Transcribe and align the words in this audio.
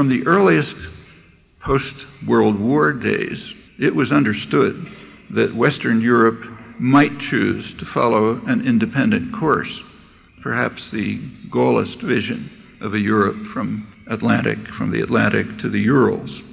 from 0.00 0.08
the 0.08 0.26
earliest 0.26 0.78
post 1.60 2.06
World 2.26 2.58
War 2.58 2.90
days, 2.90 3.54
it 3.78 3.94
was 3.94 4.12
understood 4.12 4.88
that 5.28 5.54
Western 5.54 6.00
Europe 6.00 6.42
might 6.78 7.18
choose 7.18 7.76
to 7.76 7.84
follow 7.84 8.42
an 8.46 8.66
independent 8.66 9.30
course, 9.30 9.82
perhaps 10.40 10.90
the 10.90 11.18
Gaullist 11.50 12.00
vision 12.00 12.48
of 12.80 12.94
a 12.94 12.98
Europe 12.98 13.44
from 13.44 13.86
Atlantic, 14.06 14.68
from 14.68 14.90
the 14.90 15.02
Atlantic 15.02 15.58
to 15.58 15.68
the 15.68 15.80
Urals. 15.80 16.44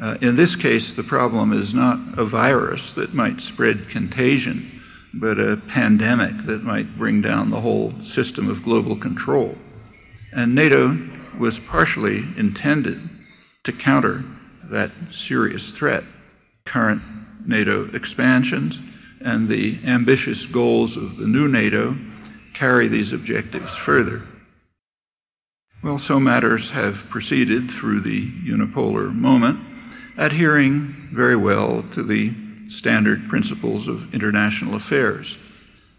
Uh, 0.00 0.16
in 0.20 0.36
this 0.36 0.54
case, 0.54 0.94
the 0.94 1.02
problem 1.02 1.52
is 1.52 1.74
not 1.74 1.98
a 2.16 2.24
virus 2.24 2.94
that 2.94 3.12
might 3.12 3.40
spread 3.40 3.88
contagion, 3.88 4.70
but 5.14 5.40
a 5.40 5.60
pandemic 5.66 6.46
that 6.46 6.62
might 6.62 6.96
bring 6.96 7.20
down 7.20 7.50
the 7.50 7.60
whole 7.60 7.92
system 8.04 8.48
of 8.48 8.62
global 8.62 8.96
control. 8.96 9.58
And 10.32 10.54
NATO 10.54 10.96
was 11.38 11.58
partially 11.58 12.24
intended 12.36 13.08
to 13.64 13.72
counter 13.72 14.24
that 14.70 14.90
serious 15.10 15.70
threat. 15.70 16.04
Current 16.64 17.02
NATO 17.46 17.90
expansions 17.92 18.80
and 19.20 19.48
the 19.48 19.78
ambitious 19.84 20.46
goals 20.46 20.96
of 20.96 21.16
the 21.16 21.26
new 21.26 21.48
NATO 21.48 21.96
carry 22.52 22.88
these 22.88 23.12
objectives 23.12 23.74
further. 23.74 24.22
Well, 25.82 25.98
so 25.98 26.18
matters 26.18 26.70
have 26.70 27.08
proceeded 27.10 27.70
through 27.70 28.00
the 28.00 28.30
unipolar 28.30 29.14
moment, 29.14 29.60
adhering 30.16 30.94
very 31.12 31.36
well 31.36 31.82
to 31.92 32.02
the 32.02 32.32
standard 32.68 33.28
principles 33.28 33.88
of 33.88 34.14
international 34.14 34.76
affairs. 34.76 35.36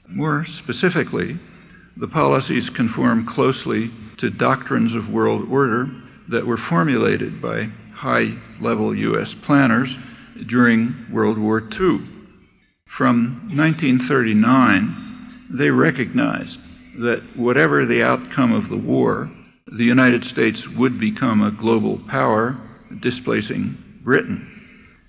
More 0.08 0.44
specifically, 0.46 1.38
the 1.98 2.08
policies 2.08 2.70
conform 2.70 3.26
closely 3.26 3.92
to 4.18 4.30
doctrines 4.30 4.96
of 4.96 5.14
world 5.14 5.48
order 5.50 5.90
that 6.28 6.46
were 6.46 6.58
formulated 6.58 7.42
by 7.42 7.70
high 7.94 8.34
level 8.60 8.96
U.S. 8.96 9.34
planners 9.34 9.98
during 10.48 10.94
World 11.12 11.38
War 11.38 11.60
II. 11.60 12.02
From 12.88 13.36
1939, 13.56 15.48
they 15.50 15.72
recognized 15.72 16.60
that 17.00 17.22
whatever 17.36 17.86
the 17.86 18.04
outcome 18.04 18.54
of 18.54 18.70
the 18.70 18.78
war, 18.78 19.30
the 19.68 19.84
United 19.84 20.24
States 20.24 20.70
would 20.70 21.00
become 21.00 21.42
a 21.42 21.52
global 21.52 21.98
power, 22.08 22.56
displacing 23.00 23.76
Britain. 24.02 24.52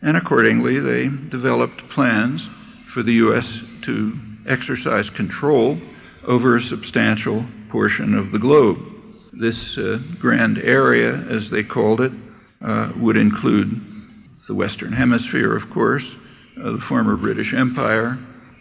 And 0.02 0.16
accordingly, 0.16 0.80
they 0.80 1.08
developed 1.08 1.88
plans 1.88 2.48
for 2.86 3.02
the 3.02 3.14
U.S. 3.14 3.62
to 3.82 4.18
exercise 4.46 5.10
control 5.10 5.78
over 6.24 6.56
a 6.56 6.60
substantial 6.60 7.44
portion 7.68 8.14
of 8.14 8.32
the 8.32 8.38
globe. 8.38 8.95
This 9.38 9.76
uh, 9.76 10.00
grand 10.18 10.58
area, 10.58 11.14
as 11.28 11.50
they 11.50 11.62
called 11.62 12.00
it, 12.00 12.12
uh, 12.62 12.90
would 12.96 13.18
include 13.18 13.80
the 14.46 14.54
Western 14.54 14.92
Hemisphere, 14.92 15.54
of 15.54 15.68
course, 15.68 16.16
uh, 16.58 16.72
the 16.72 16.80
former 16.80 17.16
British 17.16 17.52
Empire, 17.52 18.18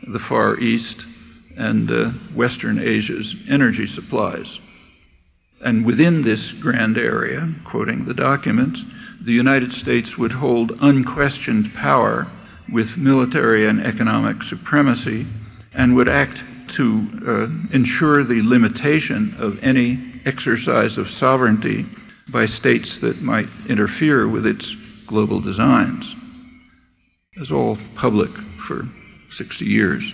the 0.08 0.20
Far 0.20 0.60
East, 0.60 1.06
and 1.56 1.90
uh, 1.90 2.10
Western 2.34 2.80
Asia's 2.80 3.36
energy 3.48 3.86
supplies. 3.86 4.60
And 5.64 5.86
within 5.86 6.22
this 6.22 6.52
grand 6.52 6.98
area, 6.98 7.50
quoting 7.64 8.04
the 8.04 8.14
documents, 8.14 8.84
the 9.22 9.32
United 9.32 9.72
States 9.72 10.18
would 10.18 10.34
hold 10.34 10.78
unquestioned 10.82 11.74
power 11.74 12.28
with 12.70 12.98
military 12.98 13.66
and 13.66 13.82
economic 13.82 14.44
supremacy 14.44 15.26
and 15.74 15.96
would 15.96 16.10
act 16.10 16.44
to 16.68 17.08
uh, 17.26 17.74
ensure 17.74 18.24
the 18.24 18.42
limitation 18.42 19.34
of 19.40 19.64
any 19.64 20.15
exercise 20.26 20.98
of 20.98 21.10
sovereignty 21.10 21.86
by 22.30 22.46
states 22.46 23.00
that 23.00 23.22
might 23.22 23.48
interfere 23.68 24.28
with 24.28 24.46
its 24.46 24.76
global 25.06 25.40
designs. 25.40 26.16
It 27.36 27.40
was 27.40 27.52
all 27.52 27.78
public 27.96 28.32
for 28.58 28.88
60 29.30 29.66
years. 29.66 30.14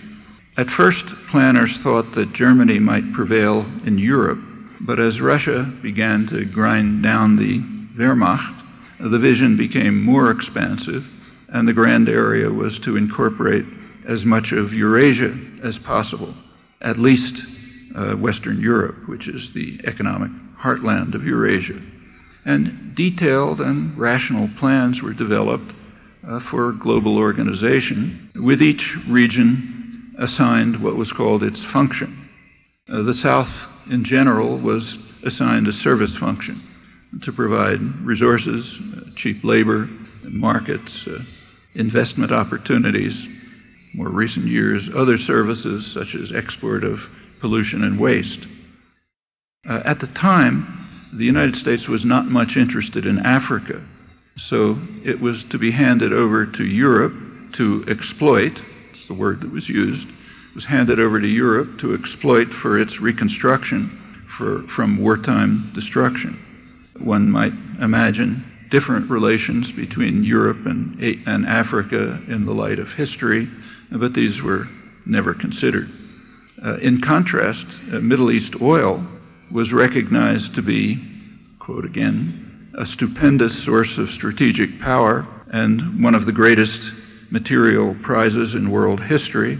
At 0.56 0.70
first, 0.70 1.06
planners 1.28 1.78
thought 1.78 2.12
that 2.12 2.34
Germany 2.34 2.78
might 2.78 3.12
prevail 3.12 3.64
in 3.86 3.96
Europe, 3.96 4.40
but 4.80 4.98
as 4.98 5.20
Russia 5.20 5.70
began 5.80 6.26
to 6.26 6.44
grind 6.44 7.02
down 7.02 7.36
the 7.36 7.60
Wehrmacht, 7.96 8.54
the 8.98 9.18
vision 9.18 9.56
became 9.56 10.02
more 10.02 10.30
expansive, 10.30 11.08
and 11.48 11.66
the 11.66 11.72
grand 11.72 12.08
area 12.08 12.50
was 12.50 12.78
to 12.80 12.96
incorporate 12.96 13.64
as 14.04 14.26
much 14.26 14.52
of 14.52 14.74
Eurasia 14.74 15.34
as 15.62 15.78
possible, 15.78 16.34
at 16.80 16.98
least 16.98 17.46
uh, 17.94 18.14
Western 18.14 18.60
Europe, 18.60 19.08
which 19.08 19.28
is 19.28 19.52
the 19.52 19.80
economic 19.84 20.30
heartland 20.58 21.14
of 21.14 21.26
Eurasia. 21.26 21.80
And 22.44 22.94
detailed 22.94 23.60
and 23.60 23.96
rational 23.96 24.48
plans 24.56 25.02
were 25.02 25.12
developed 25.12 25.74
uh, 26.26 26.40
for 26.40 26.72
global 26.72 27.18
organization, 27.18 28.30
with 28.34 28.62
each 28.62 28.96
region 29.08 30.14
assigned 30.18 30.76
what 30.76 30.96
was 30.96 31.12
called 31.12 31.42
its 31.42 31.62
function. 31.64 32.16
Uh, 32.88 33.02
the 33.02 33.14
South, 33.14 33.68
in 33.90 34.04
general, 34.04 34.58
was 34.58 35.12
assigned 35.24 35.68
a 35.68 35.72
service 35.72 36.16
function 36.16 36.60
to 37.22 37.32
provide 37.32 37.80
resources, 38.04 38.78
uh, 38.96 39.10
cheap 39.14 39.44
labor, 39.44 39.88
markets, 40.24 41.06
uh, 41.06 41.20
investment 41.74 42.32
opportunities, 42.32 43.28
more 43.94 44.08
recent 44.08 44.46
years, 44.46 44.94
other 44.94 45.18
services 45.18 45.86
such 45.86 46.14
as 46.14 46.32
export 46.32 46.84
of 46.84 47.08
pollution 47.42 47.82
and 47.82 47.98
waste. 47.98 48.46
Uh, 49.68 49.82
at 49.84 49.98
the 49.98 50.06
time, 50.06 50.88
the 51.12 51.24
United 51.24 51.56
States 51.56 51.88
was 51.88 52.04
not 52.04 52.26
much 52.26 52.56
interested 52.56 53.04
in 53.04 53.18
Africa, 53.18 53.82
so 54.36 54.78
it 55.04 55.20
was 55.20 55.44
to 55.44 55.58
be 55.58 55.72
handed 55.72 56.12
over 56.12 56.46
to 56.46 56.64
Europe 56.64 57.12
to 57.52 57.84
exploit. 57.88 58.62
It's 58.90 59.06
the 59.06 59.14
word 59.14 59.40
that 59.40 59.52
was 59.52 59.68
used. 59.68 60.08
It 60.08 60.54
was 60.54 60.64
handed 60.64 61.00
over 61.00 61.20
to 61.20 61.26
Europe 61.26 61.78
to 61.80 61.94
exploit 61.94 62.54
for 62.54 62.78
its 62.78 63.00
reconstruction 63.00 63.88
for, 64.26 64.62
from 64.62 64.98
wartime 64.98 65.70
destruction. 65.74 66.38
One 66.98 67.28
might 67.28 67.54
imagine 67.80 68.44
different 68.70 69.10
relations 69.10 69.72
between 69.72 70.22
Europe 70.22 70.64
and, 70.64 71.02
and 71.26 71.44
Africa 71.44 72.22
in 72.28 72.44
the 72.46 72.54
light 72.54 72.78
of 72.78 72.94
history, 72.94 73.48
but 73.90 74.14
these 74.14 74.40
were 74.40 74.68
never 75.04 75.34
considered. 75.34 75.90
Uh, 76.64 76.76
in 76.76 77.00
contrast, 77.00 77.66
uh, 77.92 77.98
Middle 77.98 78.30
East 78.30 78.60
oil 78.60 79.04
was 79.50 79.72
recognized 79.72 80.54
to 80.54 80.62
be, 80.62 81.02
quote 81.58 81.84
again, 81.84 82.70
a 82.74 82.86
stupendous 82.86 83.62
source 83.62 83.98
of 83.98 84.10
strategic 84.10 84.80
power 84.80 85.26
and 85.52 86.02
one 86.02 86.14
of 86.14 86.24
the 86.24 86.32
greatest 86.32 86.94
material 87.30 87.94
prizes 88.00 88.54
in 88.54 88.70
world 88.70 89.00
history, 89.00 89.58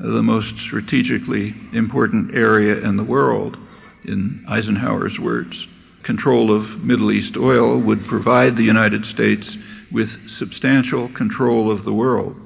uh, 0.00 0.06
the 0.06 0.22
most 0.22 0.56
strategically 0.56 1.54
important 1.72 2.34
area 2.34 2.78
in 2.80 2.96
the 2.96 3.04
world, 3.04 3.58
in 4.04 4.44
Eisenhower's 4.48 5.18
words 5.18 5.66
control 6.06 6.52
of 6.52 6.84
Middle 6.84 7.10
East 7.10 7.36
oil 7.36 7.80
would 7.80 8.04
provide 8.06 8.54
the 8.54 8.62
United 8.62 9.04
States 9.04 9.58
with 9.90 10.30
substantial 10.30 11.08
control 11.08 11.68
of 11.68 11.82
the 11.82 11.92
world, 11.92 12.36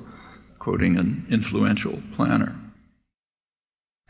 quoting 0.58 0.96
an 0.96 1.26
influential 1.28 2.00
planner. 2.12 2.56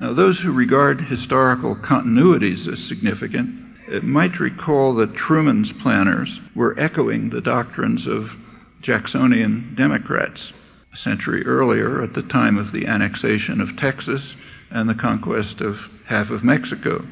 Now, 0.01 0.15
those 0.15 0.41
who 0.41 0.51
regard 0.51 1.03
historical 1.03 1.77
continuities 1.77 2.67
as 2.67 2.83
significant 2.83 4.03
might 4.03 4.41
recall 4.41 4.95
that 4.95 5.15
Truman's 5.15 5.73
planners 5.73 6.41
were 6.55 6.75
echoing 6.79 7.29
the 7.29 7.43
doctrines 7.43 8.07
of 8.07 8.37
Jacksonian 8.81 9.75
Democrats 9.75 10.55
a 10.93 10.97
century 10.97 11.45
earlier 11.45 12.03
at 12.03 12.15
the 12.15 12.23
time 12.23 12.57
of 12.57 12.73
the 12.73 12.87
annexation 12.87 13.61
of 13.61 13.77
Texas 13.77 14.35
and 14.71 14.89
the 14.89 14.95
conquest 14.95 15.61
of 15.61 15.91
half 16.07 16.31
of 16.31 16.43
Mexico. 16.43 17.05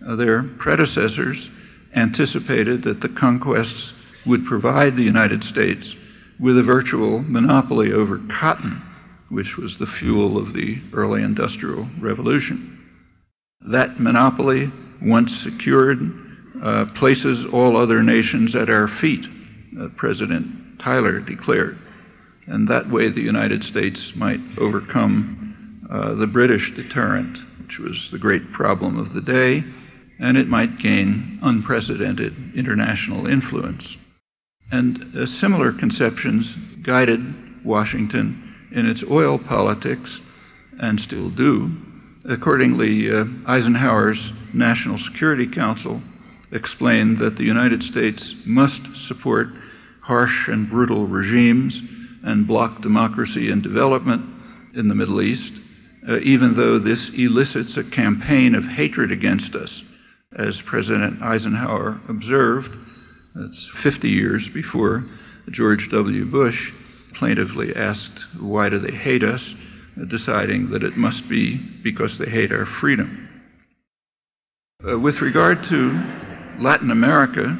their 0.00 0.42
predecessors 0.42 1.48
anticipated 1.94 2.82
that 2.82 3.00
the 3.00 3.08
conquests 3.08 3.94
would 4.26 4.44
provide 4.44 4.94
the 4.94 5.02
United 5.02 5.42
States 5.42 5.96
with 6.38 6.58
a 6.58 6.62
virtual 6.62 7.22
monopoly 7.26 7.92
over 7.92 8.18
cotton, 8.28 8.82
which 9.28 9.56
was 9.56 9.78
the 9.78 9.86
fuel 9.86 10.38
of 10.38 10.52
the 10.52 10.78
early 10.92 11.22
industrial 11.22 11.88
revolution. 11.98 12.72
That 13.60 13.98
monopoly, 13.98 14.70
once 15.02 15.36
secured, 15.36 15.98
uh, 16.62 16.86
places 16.94 17.44
all 17.44 17.76
other 17.76 18.02
nations 18.02 18.54
at 18.54 18.70
our 18.70 18.88
feet, 18.88 19.26
uh, 19.78 19.88
President 19.96 20.78
Tyler 20.78 21.20
declared. 21.20 21.78
And 22.46 22.68
that 22.68 22.88
way, 22.88 23.08
the 23.08 23.20
United 23.20 23.64
States 23.64 24.14
might 24.14 24.40
overcome 24.58 25.84
uh, 25.90 26.14
the 26.14 26.26
British 26.26 26.74
deterrent, 26.74 27.38
which 27.60 27.78
was 27.78 28.10
the 28.10 28.18
great 28.18 28.52
problem 28.52 28.98
of 28.98 29.12
the 29.12 29.20
day, 29.20 29.64
and 30.20 30.36
it 30.36 30.48
might 30.48 30.78
gain 30.78 31.38
unprecedented 31.42 32.34
international 32.54 33.26
influence. 33.26 33.96
And 34.70 35.14
uh, 35.16 35.26
similar 35.26 35.72
conceptions 35.72 36.54
guided 36.82 37.64
Washington 37.64 38.45
in 38.72 38.88
its 38.88 39.04
oil 39.04 39.38
politics 39.38 40.20
and 40.80 41.00
still 41.00 41.30
do. 41.30 41.70
Accordingly, 42.24 43.10
uh, 43.10 43.24
Eisenhower's 43.46 44.32
National 44.52 44.98
Security 44.98 45.46
Council 45.46 46.00
explained 46.50 47.18
that 47.18 47.36
the 47.36 47.44
United 47.44 47.82
States 47.82 48.46
must 48.46 48.96
support 48.96 49.48
harsh 50.00 50.48
and 50.48 50.68
brutal 50.68 51.06
regimes 51.06 51.82
and 52.24 52.46
block 52.46 52.80
democracy 52.80 53.50
and 53.50 53.62
development 53.62 54.24
in 54.74 54.88
the 54.88 54.94
Middle 54.94 55.20
East, 55.20 55.60
uh, 56.08 56.18
even 56.18 56.54
though 56.54 56.78
this 56.78 57.14
elicits 57.14 57.76
a 57.76 57.84
campaign 57.84 58.54
of 58.54 58.66
hatred 58.66 59.12
against 59.12 59.54
us, 59.54 59.84
as 60.36 60.60
President 60.60 61.22
Eisenhower 61.22 62.00
observed. 62.08 62.76
That's 63.34 63.68
50 63.68 64.08
years 64.08 64.48
before 64.48 65.04
George 65.50 65.90
W. 65.90 66.24
Bush 66.24 66.72
plaintively 67.16 67.74
asked, 67.74 68.20
Why 68.40 68.68
do 68.68 68.78
they 68.78 68.94
hate 68.94 69.24
us? 69.24 69.54
deciding 70.08 70.68
that 70.68 70.82
it 70.82 70.96
must 70.96 71.28
be 71.28 71.56
because 71.56 72.18
they 72.18 72.28
hate 72.28 72.52
our 72.52 72.66
freedom. 72.66 73.28
Uh, 74.86 74.98
with 74.98 75.22
regard 75.22 75.62
to 75.64 75.98
Latin 76.58 76.90
America, 76.90 77.56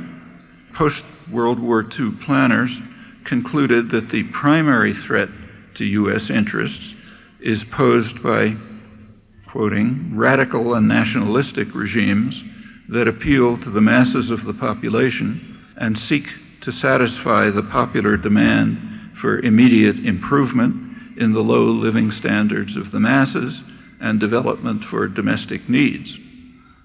post 0.75 1.03
World 1.31 1.59
War 1.59 1.83
II 1.99 2.11
planners 2.13 2.79
concluded 3.25 3.89
that 3.91 4.11
the 4.11 4.25
primary 4.25 4.93
threat 4.93 5.31
to 5.75 5.85
U.S. 5.85 6.29
interests 6.29 6.95
is 7.41 7.65
posed 7.65 8.23
by, 8.23 8.55
quoting, 9.49 10.15
radical 10.15 10.75
and 10.75 10.87
nationalistic 10.87 11.75
regimes 11.75 12.45
that 12.89 13.09
appeal 13.09 13.57
to 13.59 13.71
the 13.71 13.81
masses 13.81 14.31
of 14.31 14.45
the 14.45 14.55
population 14.55 15.59
and 15.79 15.99
seek 15.99 16.29
to 16.61 16.71
satisfy 16.71 17.49
the 17.49 17.63
popular 17.63 18.17
demand 18.17 18.96
for 19.17 19.39
immediate 19.39 19.99
improvement 20.05 21.17
in 21.17 21.33
the 21.33 21.41
low 21.41 21.65
living 21.65 22.11
standards 22.11 22.77
of 22.77 22.91
the 22.91 23.01
masses 23.01 23.63
and 23.99 24.21
development 24.21 24.85
for 24.85 25.09
domestic 25.09 25.69
needs. 25.71 26.19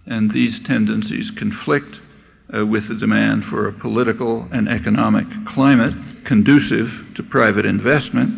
And 0.06 0.32
these 0.32 0.64
tendencies 0.64 1.30
conflict 1.30 2.00
uh, 2.56 2.66
with 2.66 2.88
the 2.88 2.96
demand 2.96 3.44
for 3.44 3.68
a 3.68 3.74
political 3.74 4.48
and 4.54 4.70
economic 4.70 5.28
climate 5.46 5.94
conducive 6.24 7.12
to 7.16 7.24
private 7.24 7.66
investment 7.66 8.32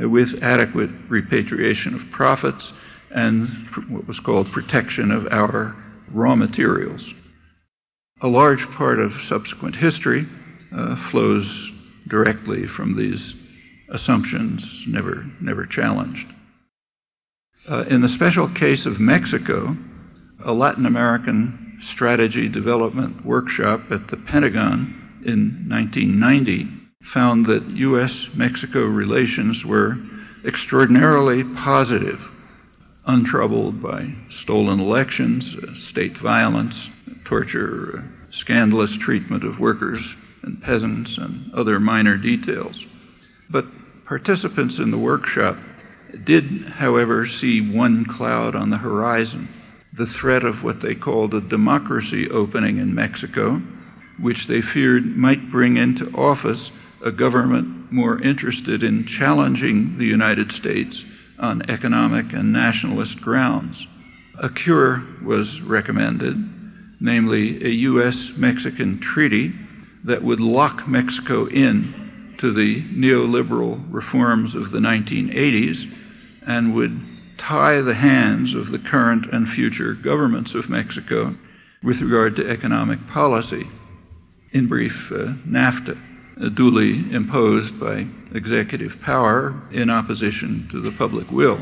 uh, 0.00 0.08
with 0.08 0.42
adequate 0.44 0.90
repatriation 1.08 1.94
of 1.94 2.08
profits 2.12 2.72
and 3.12 3.48
pr- 3.72 3.80
what 3.82 4.06
was 4.06 4.20
called 4.20 4.46
protection 4.52 5.10
of 5.10 5.26
our 5.32 5.74
raw 6.12 6.36
materials. 6.36 7.12
A 8.20 8.28
large 8.28 8.70
part 8.70 9.00
of 9.00 9.14
subsequent 9.14 9.74
history 9.74 10.24
uh, 10.72 10.94
flows 10.94 11.72
directly 12.06 12.66
from 12.66 12.94
these 12.94 13.39
assumptions, 13.90 14.84
never, 14.86 15.26
never 15.40 15.66
challenged. 15.66 16.32
Uh, 17.68 17.84
in 17.88 18.00
the 18.00 18.08
special 18.08 18.48
case 18.48 18.86
of 18.86 19.00
Mexico, 19.00 19.76
a 20.44 20.52
Latin 20.52 20.86
American 20.86 21.76
strategy 21.80 22.48
development 22.48 23.24
workshop 23.24 23.90
at 23.90 24.08
the 24.08 24.16
Pentagon 24.16 25.20
in 25.24 25.66
1990 25.68 26.68
found 27.02 27.46
that 27.46 27.64
U.S. 27.64 28.30
Mexico 28.34 28.84
relations 28.84 29.64
were 29.64 29.98
extraordinarily 30.44 31.44
positive, 31.54 32.30
untroubled 33.06 33.82
by 33.82 34.12
stolen 34.28 34.80
elections, 34.80 35.56
uh, 35.56 35.74
state 35.74 36.16
violence, 36.16 36.90
torture, 37.24 37.98
uh, 37.98 38.02
scandalous 38.30 38.96
treatment 38.96 39.44
of 39.44 39.60
workers 39.60 40.14
and 40.42 40.62
peasants, 40.62 41.18
and 41.18 41.52
other 41.52 41.80
minor 41.80 42.16
details. 42.16 42.86
But 43.50 43.66
participants 44.10 44.80
in 44.80 44.90
the 44.90 44.98
workshop 44.98 45.56
did, 46.24 46.42
however, 46.66 47.24
see 47.24 47.60
one 47.60 48.04
cloud 48.04 48.56
on 48.56 48.68
the 48.68 48.76
horizon 48.76 49.46
the 49.92 50.04
threat 50.04 50.42
of 50.42 50.64
what 50.64 50.80
they 50.80 50.96
called 50.96 51.32
a 51.32 51.40
democracy 51.40 52.28
opening 52.28 52.78
in 52.78 52.92
Mexico, 52.92 53.62
which 54.18 54.48
they 54.48 54.60
feared 54.60 55.16
might 55.16 55.48
bring 55.52 55.76
into 55.76 56.10
office 56.16 56.72
a 57.04 57.12
government 57.12 57.92
more 57.92 58.20
interested 58.20 58.82
in 58.82 59.06
challenging 59.06 59.96
the 59.96 60.06
United 60.06 60.50
States 60.50 61.04
on 61.38 61.70
economic 61.70 62.32
and 62.32 62.52
nationalist 62.52 63.20
grounds. 63.20 63.86
A 64.40 64.48
cure 64.48 65.04
was 65.22 65.60
recommended, 65.60 66.36
namely 66.98 67.64
a 67.64 67.68
U.S. 67.90 68.36
Mexican 68.36 68.98
treaty 68.98 69.52
that 70.02 70.24
would 70.24 70.40
lock 70.40 70.88
Mexico 70.88 71.46
in 71.46 72.09
to 72.40 72.50
the 72.50 72.80
neoliberal 72.84 73.78
reforms 73.90 74.54
of 74.54 74.70
the 74.70 74.78
1980s 74.78 75.92
and 76.46 76.74
would 76.74 76.98
tie 77.36 77.82
the 77.82 77.94
hands 77.94 78.54
of 78.54 78.70
the 78.70 78.78
current 78.78 79.26
and 79.26 79.46
future 79.46 79.92
governments 79.92 80.54
of 80.54 80.70
Mexico 80.70 81.34
with 81.82 82.00
regard 82.00 82.34
to 82.34 82.48
economic 82.48 82.98
policy. 83.08 83.66
In 84.52 84.68
brief, 84.68 85.12
uh, 85.12 85.34
NAFTA, 85.46 85.98
uh, 86.40 86.48
duly 86.48 87.12
imposed 87.12 87.78
by 87.78 88.06
executive 88.34 88.98
power 89.02 89.54
in 89.70 89.90
opposition 89.90 90.66
to 90.70 90.80
the 90.80 90.92
public 90.92 91.30
will. 91.30 91.58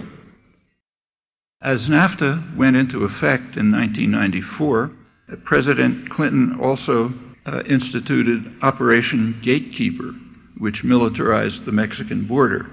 As 1.61 1.89
NAFTA 1.89 2.57
went 2.57 2.77
into 2.77 3.03
effect 3.03 3.57
in 3.57 3.73
1994, 3.73 4.93
uh, 5.33 5.37
President 5.43 6.09
Clinton 6.09 6.57
also 6.61 7.13
uh, 7.47 7.63
instituted 7.67 8.55
Operation 8.63 9.35
Gatekeeper, 9.43 10.15
which 10.59 10.85
militarized 10.85 11.65
the 11.65 11.73
Mexican 11.73 12.25
border. 12.25 12.67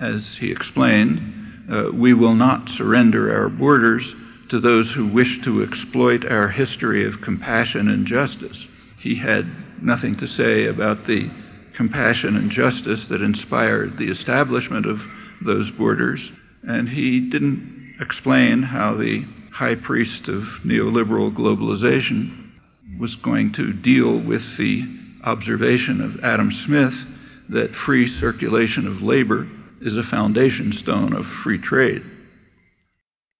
As 0.00 0.36
he 0.36 0.50
explained, 0.50 1.66
uh, 1.70 1.90
we 1.92 2.14
will 2.14 2.34
not 2.34 2.68
surrender 2.68 3.34
our 3.34 3.48
borders 3.48 4.14
to 4.48 4.58
those 4.58 4.92
who 4.92 5.06
wish 5.06 5.40
to 5.42 5.62
exploit 5.62 6.24
our 6.30 6.48
history 6.48 7.04
of 7.04 7.20
compassion 7.20 7.88
and 7.88 8.06
justice. 8.06 8.68
He 8.98 9.14
had 9.14 9.46
nothing 9.82 10.14
to 10.16 10.26
say 10.26 10.66
about 10.66 11.06
the 11.06 11.30
compassion 11.72 12.36
and 12.36 12.50
justice 12.50 13.08
that 13.08 13.22
inspired 13.22 13.96
the 13.96 14.08
establishment 14.08 14.86
of 14.86 15.06
those 15.40 15.70
borders, 15.70 16.30
and 16.66 16.88
he 16.88 17.20
didn't 17.20 17.96
explain 18.00 18.62
how 18.62 18.94
the 18.94 19.24
high 19.50 19.74
priest 19.74 20.28
of 20.28 20.60
neoliberal 20.64 21.32
globalization 21.32 22.50
was 22.98 23.16
going 23.16 23.52
to 23.52 23.72
deal 23.72 24.18
with 24.18 24.56
the 24.56 24.84
observation 25.24 26.00
of 26.00 26.24
Adam 26.24 26.50
Smith 26.50 27.06
that 27.48 27.74
free 27.74 28.06
circulation 28.06 28.86
of 28.86 29.02
labor 29.02 29.46
is 29.80 29.96
a 29.96 30.02
foundation 30.02 30.72
stone 30.72 31.12
of 31.12 31.26
free 31.26 31.58
trade. 31.58 32.02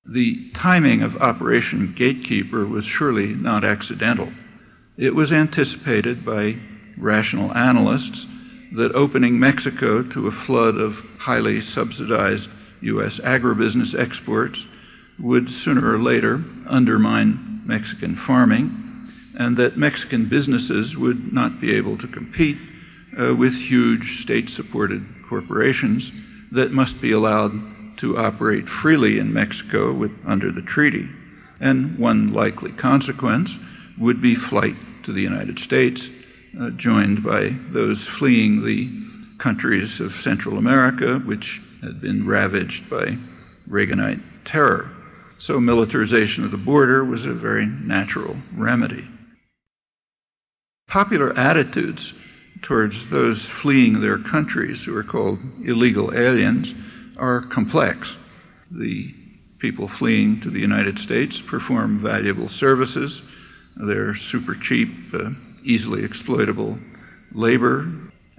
The 0.04 0.50
timing 0.52 1.02
of 1.02 1.22
Operation 1.22 1.92
Gatekeeper 1.94 2.66
was 2.66 2.84
surely 2.84 3.34
not 3.34 3.64
accidental. 3.64 4.32
It 4.96 5.14
was 5.14 5.32
anticipated 5.32 6.24
by 6.24 6.56
rational 6.98 7.56
analysts 7.56 8.26
that 8.72 8.94
opening 8.94 9.38
Mexico 9.38 10.02
to 10.02 10.26
a 10.26 10.30
flood 10.30 10.76
of 10.76 11.06
highly 11.18 11.60
subsidized 11.60 12.50
U.S. 12.80 13.20
agribusiness 13.20 13.98
exports 13.98 14.66
would 15.18 15.48
sooner 15.48 15.92
or 15.92 15.98
later 15.98 16.42
undermine 16.66 17.62
Mexican 17.64 18.16
farming 18.16 18.70
and 19.38 19.56
that 19.56 19.76
Mexican 19.76 20.26
businesses 20.26 20.96
would 20.96 21.32
not 21.32 21.60
be 21.60 21.74
able 21.74 21.96
to 21.98 22.06
compete 22.06 22.58
uh, 23.18 23.34
with 23.34 23.54
huge 23.54 24.22
state 24.22 24.48
supported 24.48 25.04
corporations 25.28 26.12
that 26.50 26.72
must 26.72 27.00
be 27.00 27.12
allowed 27.12 27.52
to 27.96 28.18
operate 28.18 28.68
freely 28.68 29.18
in 29.18 29.32
Mexico 29.32 29.92
with, 29.92 30.12
under 30.26 30.50
the 30.50 30.62
treaty. 30.62 31.08
And 31.60 31.98
one 31.98 32.32
likely 32.32 32.72
consequence 32.72 33.58
would 33.98 34.20
be 34.20 34.34
flight 34.34 34.74
to 35.04 35.12
the 35.12 35.22
United 35.22 35.58
States, 35.58 36.10
uh, 36.60 36.70
joined 36.70 37.22
by 37.22 37.54
those 37.70 38.06
fleeing 38.06 38.64
the 38.64 38.90
countries 39.38 40.00
of 40.00 40.12
Central 40.12 40.58
America, 40.58 41.18
which 41.20 41.62
had 41.82 42.00
been 42.00 42.26
ravaged 42.26 42.88
by 42.90 43.16
Reaganite 43.68 44.20
terror. 44.44 44.90
So 45.38 45.58
militarization 45.58 46.44
of 46.44 46.50
the 46.50 46.56
border 46.56 47.04
was 47.04 47.24
a 47.24 47.32
very 47.32 47.66
natural 47.66 48.36
remedy 48.56 49.08
popular 50.92 51.34
attitudes 51.38 52.12
towards 52.60 53.08
those 53.08 53.48
fleeing 53.48 53.98
their 53.98 54.18
countries, 54.18 54.84
who 54.84 54.94
are 54.94 55.02
called 55.02 55.38
illegal 55.64 56.12
aliens, 56.14 56.74
are 57.16 57.40
complex. 57.40 58.18
The 58.70 59.14
people 59.58 59.88
fleeing 59.88 60.38
to 60.40 60.50
the 60.50 60.60
United 60.60 60.98
States 60.98 61.40
perform 61.40 61.98
valuable 61.98 62.46
services. 62.46 63.22
They're 63.74 64.14
super 64.14 64.54
cheap, 64.54 64.90
uh, 65.14 65.30
easily 65.64 66.04
exploitable 66.04 66.78
labor. 67.32 67.90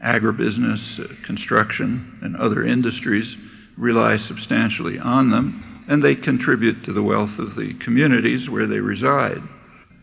Agribusiness, 0.04 1.00
uh, 1.00 1.26
construction, 1.26 2.20
and 2.22 2.36
other 2.36 2.64
industries 2.64 3.36
rely 3.80 4.16
substantially 4.18 5.00
on 5.00 5.32
them, 5.32 5.64
and 5.88 6.04
they 6.04 6.14
contribute 6.14 6.84
to 6.84 6.94
the 6.94 7.02
wealth 7.02 7.40
of 7.40 7.56
the 7.56 7.74
communities 7.74 8.48
where 8.48 8.68
they 8.68 8.80
reside. 8.80 9.42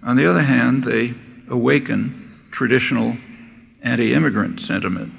On 0.02 0.16
the 0.16 0.26
other 0.26 0.42
hand, 0.42 0.82
they 0.82 1.14
awaken 1.48 2.19
traditional 2.50 3.16
anti 3.82 4.12
immigrant 4.12 4.60
sentiment, 4.60 5.12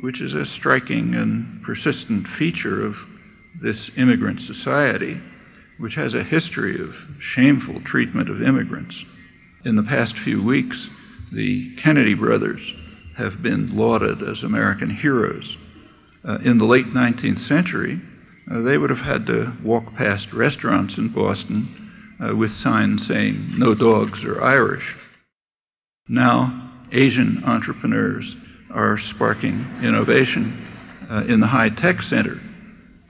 which 0.00 0.20
is 0.20 0.34
a 0.34 0.44
striking 0.44 1.14
and 1.14 1.62
persistent 1.62 2.26
feature 2.26 2.84
of 2.84 2.98
this 3.60 3.96
immigrant 3.98 4.40
society, 4.40 5.20
which 5.78 5.94
has 5.94 6.14
a 6.14 6.22
history 6.22 6.80
of 6.80 6.96
shameful 7.18 7.80
treatment 7.80 8.28
of 8.28 8.42
immigrants. 8.42 9.04
in 9.64 9.74
the 9.74 9.82
past 9.82 10.16
few 10.16 10.40
weeks, 10.40 10.88
the 11.32 11.74
Kennedy 11.76 12.14
brothers 12.14 12.72
have 13.16 13.42
been 13.42 13.76
lauded 13.76 14.22
as 14.22 14.44
American 14.44 14.90
heroes. 14.90 15.56
Uh, 16.24 16.38
in 16.44 16.58
the 16.58 16.64
late 16.64 16.86
19th 16.86 17.38
century, 17.38 18.00
uh, 18.50 18.60
they 18.60 18.78
would 18.78 18.90
have 18.90 19.00
had 19.00 19.26
to 19.26 19.52
walk 19.64 19.94
past 19.94 20.32
restaurants 20.32 20.98
in 20.98 21.08
Boston 21.08 21.66
uh, 22.24 22.34
with 22.34 22.52
signs 22.52 23.06
saying, 23.06 23.58
no 23.58 23.74
dogs 23.74 24.24
are 24.24 24.42
Irish. 24.42 24.96
Now, 26.08 26.65
Asian 26.96 27.44
entrepreneurs 27.44 28.36
are 28.70 28.96
sparking 28.96 29.66
innovation 29.82 30.50
uh, 31.10 31.24
in 31.28 31.40
the 31.40 31.46
high 31.46 31.68
tech 31.68 32.00
center. 32.00 32.40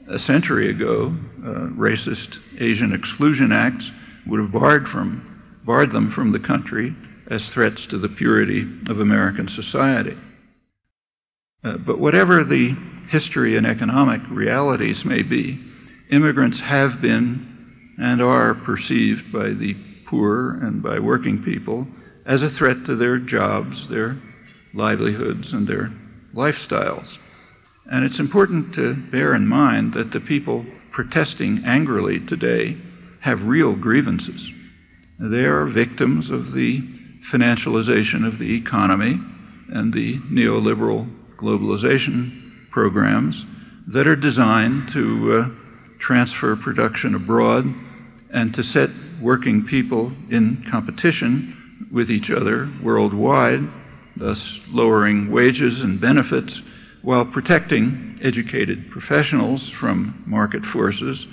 A 0.08 0.18
century 0.18 0.70
ago, 0.70 1.14
uh, 1.44 1.68
racist 1.70 2.40
Asian 2.60 2.92
exclusion 2.92 3.52
acts 3.52 3.92
would 4.26 4.40
have 4.40 4.50
barred, 4.50 4.88
from, 4.88 5.60
barred 5.64 5.92
them 5.92 6.10
from 6.10 6.32
the 6.32 6.38
country 6.40 6.94
as 7.28 7.48
threats 7.48 7.86
to 7.86 7.98
the 7.98 8.08
purity 8.08 8.62
of 8.88 8.98
American 8.98 9.46
society. 9.46 10.16
Uh, 11.62 11.76
but 11.76 12.00
whatever 12.00 12.42
the 12.42 12.74
history 13.08 13.56
and 13.56 13.68
economic 13.68 14.20
realities 14.30 15.04
may 15.04 15.22
be, 15.22 15.60
immigrants 16.10 16.58
have 16.58 17.00
been 17.00 17.94
and 18.00 18.20
are 18.20 18.54
perceived 18.54 19.32
by 19.32 19.50
the 19.50 19.76
poor 20.06 20.58
and 20.62 20.82
by 20.82 20.98
working 20.98 21.40
people 21.40 21.86
as 22.26 22.42
a 22.42 22.50
threat 22.50 22.84
to 22.84 22.96
their 22.96 23.18
jobs, 23.18 23.88
their 23.88 24.16
livelihoods, 24.74 25.52
and 25.52 25.66
their 25.66 25.90
lifestyles. 26.34 27.18
And 27.90 28.04
it's 28.04 28.18
important 28.18 28.74
to 28.74 28.94
bear 28.94 29.34
in 29.34 29.46
mind 29.46 29.94
that 29.94 30.10
the 30.10 30.20
people 30.20 30.66
protesting 30.90 31.62
angrily 31.64 32.20
today 32.20 32.76
have 33.20 33.46
real 33.46 33.76
grievances. 33.76 34.52
They 35.18 35.44
are 35.44 35.64
victims 35.64 36.30
of 36.30 36.52
the 36.52 36.80
financialization 37.22 38.26
of 38.26 38.38
the 38.38 38.54
economy 38.56 39.20
and 39.72 39.92
the 39.92 40.18
neoliberal 40.18 41.08
globalization 41.36 42.70
programs 42.70 43.46
that 43.86 44.06
are 44.06 44.16
designed 44.16 44.88
to 44.90 45.32
uh, 45.32 45.48
transfer 45.98 46.56
production 46.56 47.14
abroad 47.14 47.72
and 48.30 48.54
to 48.54 48.62
set 48.62 48.90
working 49.20 49.64
people 49.64 50.12
in 50.28 50.62
competition 50.68 51.65
with 51.90 52.10
each 52.10 52.30
other 52.30 52.68
worldwide, 52.82 53.62
thus 54.16 54.60
lowering 54.72 55.30
wages 55.30 55.82
and 55.82 56.00
benefits 56.00 56.62
while 57.02 57.24
protecting 57.24 58.18
educated 58.22 58.90
professionals 58.90 59.68
from 59.68 60.22
market 60.26 60.64
forces 60.64 61.26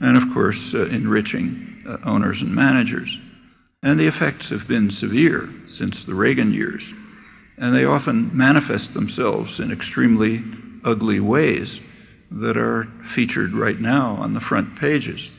and, 0.00 0.16
of 0.16 0.32
course, 0.32 0.74
uh, 0.74 0.86
enriching 0.86 1.84
uh, 1.86 1.98
owners 2.04 2.42
and 2.42 2.54
managers. 2.54 3.20
And 3.82 3.98
the 3.98 4.06
effects 4.06 4.48
have 4.50 4.66
been 4.66 4.90
severe 4.90 5.48
since 5.66 6.04
the 6.04 6.14
Reagan 6.14 6.52
years, 6.52 6.92
and 7.58 7.74
they 7.74 7.84
often 7.84 8.36
manifest 8.36 8.94
themselves 8.94 9.60
in 9.60 9.70
extremely 9.70 10.42
ugly 10.84 11.20
ways 11.20 11.80
that 12.30 12.56
are 12.56 12.84
featured 13.02 13.52
right 13.52 13.80
now 13.80 14.12
on 14.12 14.34
the 14.34 14.40
front 14.40 14.76
pages. 14.76 15.30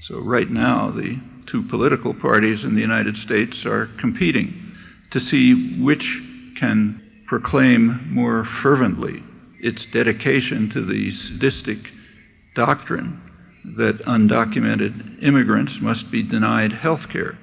So, 0.00 0.20
right 0.20 0.48
now, 0.48 0.90
the 0.90 1.18
two 1.50 1.62
political 1.64 2.14
parties 2.14 2.64
in 2.64 2.76
the 2.76 2.80
United 2.80 3.16
States 3.16 3.66
are 3.66 3.86
competing 3.96 4.54
to 5.10 5.18
see 5.18 5.80
which 5.80 6.22
can 6.56 7.02
proclaim 7.26 8.08
more 8.14 8.44
fervently 8.44 9.20
its 9.60 9.84
dedication 9.84 10.68
to 10.68 10.80
the 10.80 11.10
sadistic 11.10 11.90
doctrine 12.54 13.20
that 13.64 13.98
undocumented 14.06 15.20
immigrants 15.24 15.80
must 15.80 16.12
be 16.12 16.22
denied 16.22 16.72
health 16.72 17.08
care. 17.08 17.36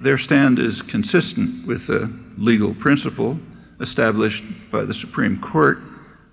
Their 0.00 0.18
stand 0.18 0.58
is 0.58 0.82
consistent 0.82 1.66
with 1.68 1.88
a 1.90 2.12
legal 2.36 2.74
principle 2.74 3.38
established 3.78 4.42
by 4.72 4.84
the 4.84 4.94
Supreme 4.94 5.40
Court 5.40 5.78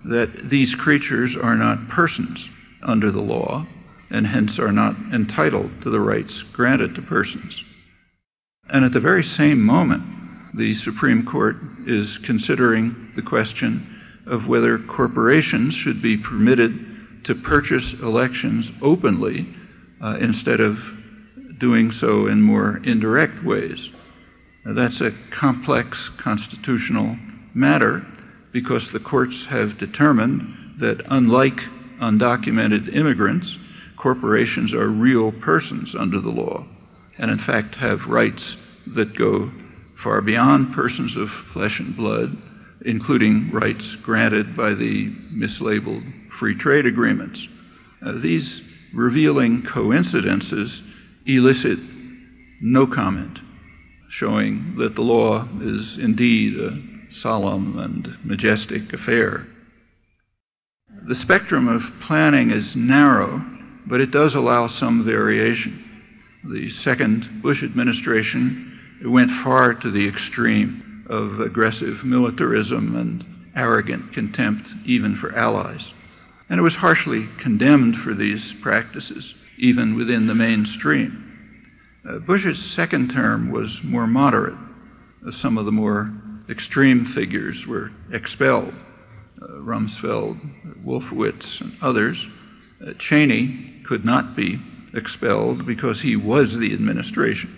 that 0.04 0.48
these 0.48 0.74
creatures 0.74 1.36
are 1.36 1.56
not 1.56 1.88
persons 1.88 2.48
under 2.82 3.12
the 3.12 3.22
law 3.22 3.64
and 4.10 4.26
hence 4.26 4.58
are 4.58 4.72
not 4.72 4.96
entitled 5.12 5.70
to 5.82 5.90
the 5.90 6.00
rights 6.00 6.42
granted 6.42 6.94
to 6.94 7.02
persons. 7.02 7.64
And 8.68 8.84
at 8.84 8.92
the 8.92 9.00
very 9.00 9.24
same 9.24 9.62
moment, 9.62 10.02
the 10.54 10.74
Supreme 10.74 11.24
Court 11.24 11.56
is 11.86 12.18
considering 12.18 13.12
the 13.14 13.22
question 13.22 13.86
of 14.26 14.48
whether 14.48 14.78
corporations 14.78 15.74
should 15.74 16.02
be 16.02 16.16
permitted 16.16 17.24
to 17.24 17.34
purchase 17.34 18.00
elections 18.00 18.72
openly 18.82 19.46
uh, 20.00 20.16
instead 20.20 20.60
of 20.60 20.92
doing 21.58 21.90
so 21.90 22.26
in 22.26 22.40
more 22.42 22.80
indirect 22.84 23.42
ways. 23.42 23.90
Now, 24.64 24.74
that's 24.74 25.00
a 25.00 25.12
complex 25.30 26.08
constitutional 26.08 27.16
matter 27.54 28.04
because 28.52 28.90
the 28.90 29.00
courts 29.00 29.44
have 29.46 29.78
determined 29.78 30.76
that, 30.78 31.02
unlike 31.06 31.60
undocumented 32.00 32.94
immigrants, 32.94 33.58
corporations 33.96 34.74
are 34.74 34.88
real 34.88 35.32
persons 35.32 35.94
under 35.94 36.20
the 36.20 36.30
law, 36.30 36.64
and 37.18 37.30
in 37.30 37.38
fact 37.38 37.74
have 37.76 38.08
rights 38.08 38.56
that 38.86 39.16
go 39.16 39.50
far 39.96 40.20
beyond 40.20 40.72
persons 40.72 41.16
of 41.16 41.30
flesh 41.30 41.80
and 41.80 41.96
blood, 41.96 42.36
including 42.84 43.50
rights 43.50 43.96
granted 43.96 44.56
by 44.56 44.74
the 44.74 45.10
mislabeled 45.32 46.04
free 46.30 46.54
trade 46.54 46.86
agreements. 46.86 47.48
Uh, 48.02 48.12
these 48.12 48.62
revealing 48.94 49.62
coincidences 49.62 50.82
elicit 51.26 51.78
no 52.60 52.86
comment, 52.86 53.40
showing 54.08 54.76
that 54.76 54.94
the 54.94 55.02
law 55.02 55.46
is 55.60 55.98
indeed 55.98 56.58
a 56.58 56.78
solemn 57.10 57.78
and 57.78 58.16
majestic 58.24 58.92
affair. 58.92 59.46
The 61.02 61.14
spectrum 61.14 61.68
of 61.68 61.92
planning 62.00 62.50
is 62.50 62.76
narrow 62.76 63.44
but 63.86 64.00
it 64.00 64.10
does 64.10 64.34
allow 64.34 64.66
some 64.66 65.02
variation. 65.02 65.82
The 66.44 66.68
second 66.68 67.42
Bush 67.42 67.62
administration 67.62 68.78
went 69.04 69.30
far 69.30 69.74
to 69.74 69.90
the 69.90 70.06
extreme 70.06 71.04
of 71.08 71.40
aggressive 71.40 72.04
militarism 72.04 72.96
and 72.96 73.24
arrogant 73.54 74.12
contempt, 74.12 74.68
even 74.84 75.16
for 75.16 75.34
allies. 75.34 75.92
And 76.48 76.58
it 76.58 76.62
was 76.62 76.74
harshly 76.74 77.26
condemned 77.38 77.96
for 77.96 78.14
these 78.14 78.52
practices, 78.52 79.34
even 79.58 79.96
within 79.96 80.26
the 80.26 80.34
mainstream. 80.34 81.22
Uh, 82.08 82.18
Bush's 82.18 82.58
second 82.58 83.10
term 83.10 83.50
was 83.50 83.82
more 83.82 84.06
moderate. 84.06 84.56
Uh, 85.26 85.30
some 85.30 85.58
of 85.58 85.64
the 85.64 85.72
more 85.72 86.12
extreme 86.48 87.04
figures 87.04 87.66
were 87.66 87.90
expelled 88.12 88.72
uh, 89.42 89.46
Rumsfeld, 89.46 90.38
Wolfowitz, 90.84 91.60
and 91.60 91.72
others. 91.82 92.28
Uh, 92.80 92.92
Cheney 92.94 93.74
could 93.86 94.04
not 94.04 94.34
be 94.34 94.58
expelled 94.92 95.64
because 95.66 96.00
he 96.00 96.16
was 96.16 96.58
the 96.58 96.72
administration. 96.72 97.54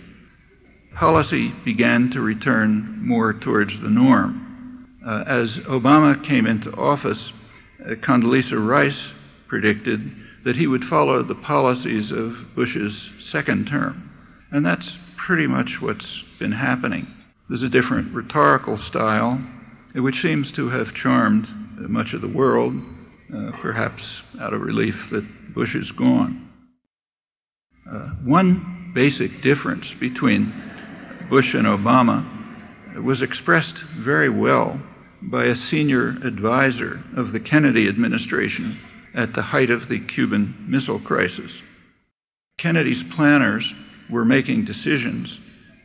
Policy 0.93 1.51
began 1.65 2.09
to 2.11 2.21
return 2.21 2.99
more 3.05 3.33
towards 3.33 3.81
the 3.81 3.89
norm. 3.89 4.87
Uh, 5.05 5.23
as 5.25 5.59
Obama 5.59 6.21
came 6.23 6.45
into 6.45 6.75
office, 6.75 7.31
uh, 7.81 7.95
Condoleezza 7.95 8.57
Rice 8.57 9.13
predicted 9.47 10.11
that 10.43 10.55
he 10.55 10.67
would 10.67 10.83
follow 10.83 11.23
the 11.23 11.35
policies 11.35 12.11
of 12.11 12.53
Bush's 12.55 12.97
second 13.19 13.67
term. 13.67 14.09
And 14.51 14.65
that's 14.65 14.97
pretty 15.15 15.47
much 15.47 15.81
what's 15.81 16.23
been 16.37 16.51
happening. 16.51 17.07
There's 17.47 17.63
a 17.63 17.69
different 17.69 18.13
rhetorical 18.13 18.77
style, 18.77 19.41
which 19.95 20.21
seems 20.21 20.51
to 20.53 20.69
have 20.69 20.93
charmed 20.93 21.49
much 21.77 22.13
of 22.13 22.21
the 22.21 22.27
world, 22.27 22.73
uh, 23.33 23.51
perhaps 23.53 24.23
out 24.39 24.53
of 24.53 24.61
relief 24.61 25.09
that 25.09 25.53
Bush 25.53 25.75
is 25.75 25.91
gone. 25.91 26.49
Uh, 27.89 28.09
one 28.23 28.91
basic 28.93 29.41
difference 29.41 29.93
between 29.93 30.53
Bush 31.29 31.53
and 31.53 31.67
Obama 31.67 32.25
was 33.01 33.21
expressed 33.21 33.77
very 33.77 34.29
well 34.29 34.79
by 35.21 35.45
a 35.45 35.55
senior 35.55 36.09
advisor 36.23 37.01
of 37.15 37.31
the 37.31 37.39
Kennedy 37.39 37.87
administration 37.87 38.77
at 39.13 39.33
the 39.33 39.41
height 39.41 39.69
of 39.69 39.87
the 39.87 39.99
Cuban 39.99 40.55
Missile 40.67 40.99
Crisis. 40.99 41.61
Kennedy's 42.57 43.03
planners 43.03 43.73
were 44.09 44.25
making 44.25 44.65
decisions 44.65 45.39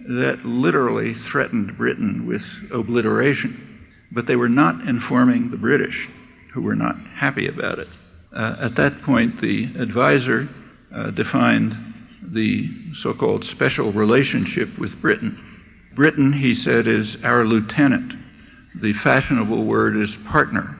that 0.09 0.45
literally 0.45 1.15
threatened 1.15 1.77
Britain 1.77 2.27
with 2.27 2.71
obliteration, 2.73 3.89
but 4.13 4.27
they 4.27 4.37
were 4.37 4.49
not 4.49 4.87
informing 4.87 5.51
the 5.51 5.57
British, 5.57 6.09
who 6.55 6.63
were 6.63 6.77
not 6.77 6.97
happy 7.17 7.49
about 7.49 7.81
it. 7.81 7.89
Uh, 8.33 8.55
at 8.61 8.77
that 8.77 9.03
point, 9.03 9.41
the 9.41 9.65
advisor 9.77 10.49
uh, 10.95 11.11
defined 11.11 11.77
the 12.23 12.95
so 12.95 13.13
called 13.13 13.45
special 13.45 13.91
relationship 13.91 14.79
with 14.79 15.01
Britain. 15.03 15.37
Britain, 15.95 16.33
he 16.33 16.55
said, 16.55 16.87
is 16.87 17.25
our 17.25 17.45
lieutenant. 17.45 18.15
The 18.77 18.93
fashionable 18.93 19.65
word 19.65 19.97
is 19.97 20.17
partner. 20.17 20.79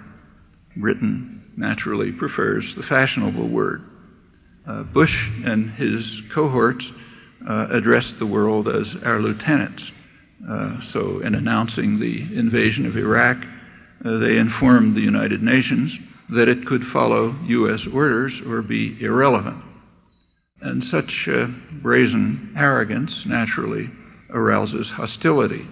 Britain 0.77 1.43
naturally 1.57 2.13
prefers 2.13 2.77
the 2.77 2.83
fashionable 2.83 3.49
word. 3.49 3.83
Uh, 4.67 4.85
Bush 4.85 5.45
and 5.45 5.71
his 5.71 6.23
cohorts 6.31 6.93
uh, 7.49 7.67
addressed 7.71 8.21
the 8.21 8.27
world 8.27 8.69
as 8.69 9.03
our 9.03 9.19
lieutenants. 9.19 9.91
Uh, 10.49 10.79
so, 10.79 11.19
in 11.21 11.35
announcing 11.35 11.99
the 11.99 12.21
invasion 12.37 12.87
of 12.87 12.97
Iraq, 12.97 13.45
they 14.05 14.37
informed 14.37 14.95
the 14.95 15.01
United 15.01 15.43
Nations 15.43 15.99
that 16.29 16.49
it 16.49 16.67
could 16.67 16.87
follow 16.87 17.35
U.S. 17.47 17.87
orders 17.87 18.41
or 18.43 18.61
be 18.61 19.03
irrelevant. 19.03 19.63
And 20.61 20.85
such 20.85 21.27
uh, 21.29 21.49
brazen 21.83 22.53
arrogance 22.57 23.25
naturally 23.27 23.91
arouses 24.31 24.91
hostility. 24.91 25.67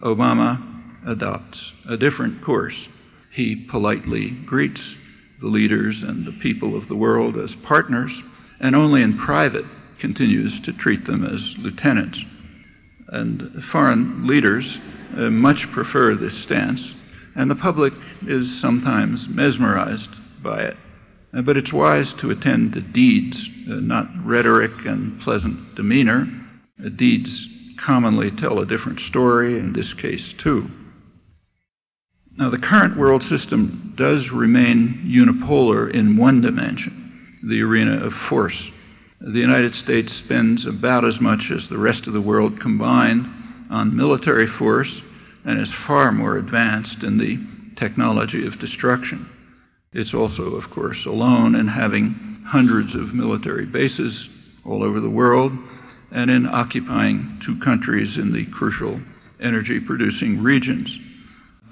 Obama 0.00 0.60
adopts 1.06 1.72
a 1.88 1.96
different 1.96 2.40
course. 2.42 2.88
He 3.30 3.56
politely 3.56 4.30
greets 4.30 4.96
the 5.40 5.48
leaders 5.48 6.04
and 6.04 6.24
the 6.24 6.32
people 6.32 6.76
of 6.76 6.88
the 6.88 6.96
world 6.96 7.36
as 7.36 7.54
partners, 7.54 8.22
and 8.60 8.76
only 8.76 9.02
in 9.02 9.16
private 9.16 9.64
continues 9.98 10.60
to 10.60 10.72
treat 10.72 11.04
them 11.04 11.24
as 11.24 11.58
lieutenants. 11.58 12.24
And 13.08 13.64
foreign 13.64 14.26
leaders 14.26 14.78
uh, 15.16 15.30
much 15.30 15.70
prefer 15.70 16.14
this 16.14 16.36
stance, 16.36 16.94
and 17.34 17.50
the 17.50 17.54
public 17.54 17.92
is 18.26 18.60
sometimes 18.60 19.28
mesmerized 19.28 20.14
by 20.42 20.60
it. 20.60 20.76
Uh, 21.32 21.42
but 21.42 21.56
it's 21.56 21.72
wise 21.72 22.12
to 22.12 22.30
attend 22.30 22.72
to 22.72 22.80
deeds, 22.80 23.48
uh, 23.68 23.74
not 23.74 24.08
rhetoric 24.24 24.86
and 24.86 25.20
pleasant 25.20 25.74
demeanor. 25.74 26.28
Uh, 26.84 26.88
deeds 26.90 27.48
commonly 27.76 28.30
tell 28.30 28.60
a 28.60 28.66
different 28.66 29.00
story, 29.00 29.58
in 29.58 29.72
this 29.72 29.92
case, 29.92 30.32
too. 30.32 30.70
Now, 32.36 32.50
the 32.50 32.58
current 32.58 32.96
world 32.96 33.22
system 33.22 33.92
does 33.96 34.30
remain 34.30 35.02
unipolar 35.04 35.90
in 35.92 36.16
one 36.16 36.40
dimension, 36.40 37.38
the 37.44 37.62
arena 37.62 38.04
of 38.04 38.14
force. 38.14 38.72
The 39.20 39.40
United 39.40 39.74
States 39.74 40.12
spends 40.12 40.66
about 40.66 41.04
as 41.04 41.20
much 41.20 41.50
as 41.50 41.68
the 41.68 41.78
rest 41.78 42.06
of 42.06 42.12
the 42.12 42.20
world 42.20 42.60
combined 42.60 43.28
on 43.70 43.96
military 43.96 44.46
force 44.46 45.02
and 45.44 45.60
is 45.60 45.72
far 45.72 46.12
more 46.12 46.36
advanced 46.36 47.02
in 47.02 47.18
the 47.18 47.38
technology 47.76 48.46
of 48.46 48.58
destruction. 48.58 49.26
It's 49.92 50.14
also, 50.14 50.54
of 50.54 50.70
course, 50.70 51.06
alone 51.06 51.54
in 51.54 51.68
having 51.68 52.40
hundreds 52.46 52.94
of 52.94 53.14
military 53.14 53.66
bases 53.66 54.28
all 54.64 54.82
over 54.82 55.00
the 55.00 55.10
world 55.10 55.52
and 56.12 56.30
in 56.30 56.46
occupying 56.46 57.38
two 57.40 57.56
countries 57.58 58.18
in 58.18 58.32
the 58.32 58.46
crucial 58.46 59.00
energy 59.40 59.80
producing 59.80 60.42
regions 60.42 60.98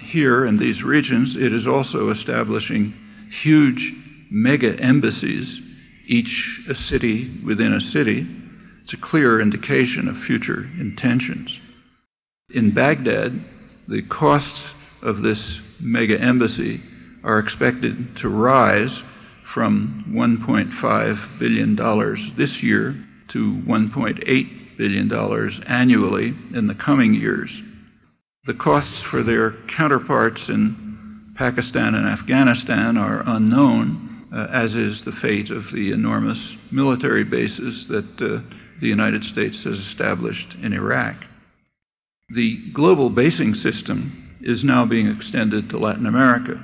here 0.03 0.45
in 0.45 0.57
these 0.57 0.83
regions, 0.83 1.35
it 1.35 1.53
is 1.53 1.67
also 1.67 2.09
establishing 2.09 2.93
huge 3.31 3.93
mega 4.29 4.79
embassies, 4.79 5.61
each 6.05 6.65
a 6.69 6.75
city 6.75 7.31
within 7.43 7.73
a 7.73 7.81
city. 7.81 8.27
It's 8.83 8.93
a 8.93 8.97
clear 8.97 9.39
indication 9.39 10.07
of 10.07 10.17
future 10.17 10.67
intentions. 10.79 11.59
In 12.53 12.71
Baghdad, 12.71 13.39
the 13.87 14.01
costs 14.03 14.75
of 15.01 15.21
this 15.21 15.61
mega 15.79 16.19
embassy 16.19 16.79
are 17.23 17.39
expected 17.39 18.15
to 18.17 18.29
rise 18.29 19.01
from 19.43 20.05
$1.5 20.09 21.39
billion 21.39 21.75
this 22.35 22.63
year 22.63 22.95
to 23.27 23.53
$1.8 23.53 24.77
billion 24.77 25.11
annually 25.67 26.33
in 26.53 26.67
the 26.67 26.75
coming 26.75 27.13
years. 27.13 27.61
The 28.45 28.53
costs 28.53 29.01
for 29.01 29.23
their 29.23 29.51
counterparts 29.67 30.49
in 30.49 31.33
Pakistan 31.35 31.95
and 31.95 32.07
Afghanistan 32.07 32.97
are 32.97 33.23
unknown, 33.25 34.27
uh, 34.33 34.47
as 34.51 34.75
is 34.75 35.03
the 35.03 35.11
fate 35.11 35.49
of 35.49 35.71
the 35.71 35.91
enormous 35.91 36.57
military 36.71 37.23
bases 37.23 37.87
that 37.87 38.21
uh, 38.21 38.41
the 38.79 38.87
United 38.87 39.23
States 39.23 39.63
has 39.63 39.79
established 39.79 40.55
in 40.61 40.73
Iraq. 40.73 41.15
The 42.33 42.57
global 42.71 43.11
basing 43.11 43.53
system 43.53 44.11
is 44.41 44.63
now 44.63 44.85
being 44.85 45.05
extended 45.05 45.69
to 45.69 45.77
Latin 45.77 46.07
America. 46.07 46.59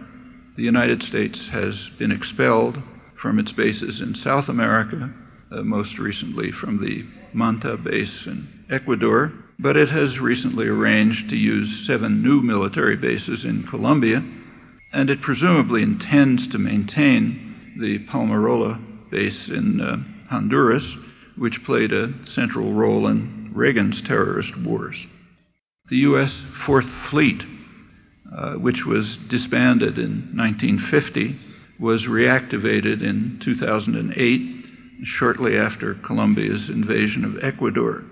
The 0.55 0.63
United 0.63 1.03
States 1.03 1.47
has 1.49 1.89
been 1.89 2.11
expelled 2.11 2.81
from 3.13 3.37
its 3.37 3.51
bases 3.51 4.01
in 4.01 4.15
South 4.15 4.49
America, 4.49 5.11
uh, 5.51 5.61
most 5.61 5.99
recently 5.99 6.49
from 6.49 6.79
the 6.79 7.05
Manta 7.33 7.77
base 7.77 8.25
in 8.25 8.47
Ecuador, 8.71 9.31
but 9.59 9.77
it 9.77 9.91
has 9.91 10.19
recently 10.19 10.67
arranged 10.67 11.29
to 11.29 11.37
use 11.37 11.85
seven 11.85 12.23
new 12.23 12.41
military 12.41 12.95
bases 12.95 13.45
in 13.45 13.61
Colombia, 13.61 14.23
and 14.91 15.11
it 15.11 15.21
presumably 15.21 15.83
intends 15.83 16.47
to 16.47 16.57
maintain 16.57 17.75
the 17.77 17.99
Palmerola 18.07 18.79
base 19.11 19.49
in 19.49 19.81
uh, 19.81 19.97
Honduras, 20.31 20.95
which 21.35 21.63
played 21.63 21.93
a 21.93 22.11
central 22.25 22.73
role 22.73 23.05
in 23.05 23.51
Reagan's 23.53 24.01
terrorist 24.01 24.57
wars. 24.57 25.05
The 25.89 25.97
U.S. 25.97 26.33
Fourth 26.33 26.87
Fleet, 26.87 27.43
uh, 28.31 28.53
which 28.53 28.85
was 28.85 29.17
disbanded 29.17 29.97
in 29.97 30.29
1950, 30.37 31.35
was 31.79 32.05
reactivated 32.05 33.01
in 33.01 33.39
2008, 33.39 34.67
shortly 35.03 35.57
after 35.57 35.95
Colombia's 35.95 36.69
invasion 36.69 37.25
of 37.25 37.43
Ecuador. 37.43 38.03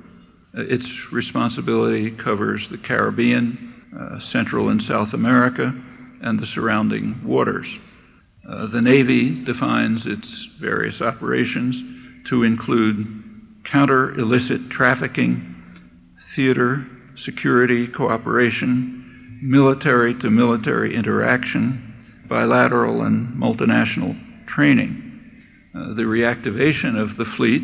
Uh, 0.57 0.61
its 0.61 1.13
responsibility 1.13 2.09
covers 2.09 2.67
the 2.67 2.79
Caribbean, 2.79 3.75
uh, 3.95 4.17
Central 4.17 4.69
and 4.69 4.81
South 4.81 5.13
America, 5.13 5.75
and 6.21 6.39
the 6.39 6.47
surrounding 6.47 7.23
waters. 7.23 7.77
Uh, 8.47 8.65
the 8.65 8.81
Navy 8.81 9.43
defines 9.43 10.07
its 10.07 10.45
various 10.45 10.99
operations 10.99 11.83
to 12.25 12.41
include 12.41 13.23
counter 13.63 14.17
illicit 14.17 14.67
trafficking, 14.71 15.53
theater, 16.19 16.83
security 17.17 17.87
cooperation, 17.87 19.39
military 19.41 20.13
to 20.13 20.29
military 20.29 20.95
interaction, 20.95 22.23
bilateral 22.27 23.01
and 23.01 23.27
multinational 23.35 24.15
training. 24.45 25.03
Uh, 25.75 25.93
the 25.93 26.03
reactivation 26.03 26.97
of 26.97 27.17
the 27.17 27.25
fleet 27.25 27.63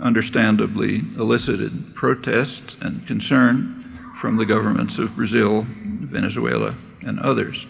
understandably 0.00 0.98
elicited 1.16 1.72
protest 1.94 2.80
and 2.82 3.06
concern 3.06 3.76
from 4.16 4.36
the 4.36 4.46
governments 4.46 4.98
of 4.98 5.14
Brazil, 5.16 5.66
Venezuela, 5.68 6.74
and 7.02 7.18
others. 7.20 7.66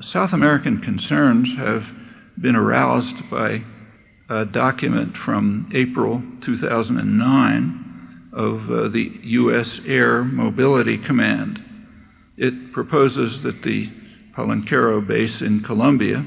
South 0.00 0.32
American 0.32 0.80
concerns 0.80 1.56
have 1.56 1.92
been 2.40 2.56
aroused 2.56 3.28
by 3.30 3.62
a 4.28 4.44
document 4.44 5.16
from 5.16 5.70
April 5.72 6.22
2009 6.40 7.85
of 8.36 8.70
uh, 8.70 8.88
the 8.88 9.10
U.S. 9.22 9.86
Air 9.86 10.22
Mobility 10.22 10.98
Command. 10.98 11.64
It 12.36 12.70
proposes 12.70 13.42
that 13.42 13.62
the 13.62 13.88
Palanquero 14.32 15.04
base 15.04 15.40
in 15.40 15.60
Colombia 15.60 16.24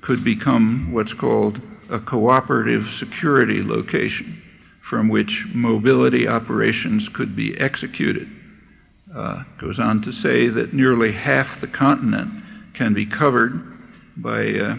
could 0.00 0.24
become 0.24 0.92
what's 0.92 1.14
called 1.14 1.60
a 1.88 2.00
cooperative 2.00 2.88
security 2.88 3.62
location 3.62 4.42
from 4.80 5.08
which 5.08 5.46
mobility 5.54 6.26
operations 6.26 7.08
could 7.08 7.36
be 7.36 7.56
executed. 7.58 8.28
Uh, 9.14 9.44
goes 9.56 9.78
on 9.78 10.02
to 10.02 10.10
say 10.10 10.48
that 10.48 10.72
nearly 10.72 11.12
half 11.12 11.60
the 11.60 11.68
continent 11.68 12.32
can 12.74 12.92
be 12.92 13.06
covered 13.06 13.78
by 14.16 14.54
uh, 14.54 14.76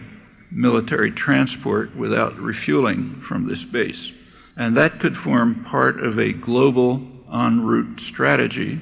military 0.52 1.12
transport 1.12 1.96
without 1.96 2.38
refueling 2.38 3.16
from 3.22 3.48
this 3.48 3.64
base. 3.64 4.12
And 4.58 4.76
that 4.78 5.00
could 5.00 5.18
form 5.18 5.64
part 5.66 6.00
of 6.00 6.20
a 6.20 6.32
global 6.34 7.02
en 7.34 7.66
route 7.66 8.00
strategy 8.00 8.80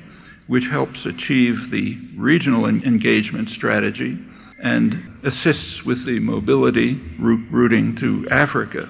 which 0.48 0.68
helps 0.68 1.06
achieve 1.06 1.72
the 1.72 1.98
regional 2.16 2.66
engagement 2.66 3.50
strategy 3.50 4.18
and 4.62 5.20
assists 5.24 5.86
with 5.86 6.06
the 6.06 6.20
mobility 6.20 7.00
routing 7.20 7.96
to 7.96 8.28
Africa, 8.30 8.90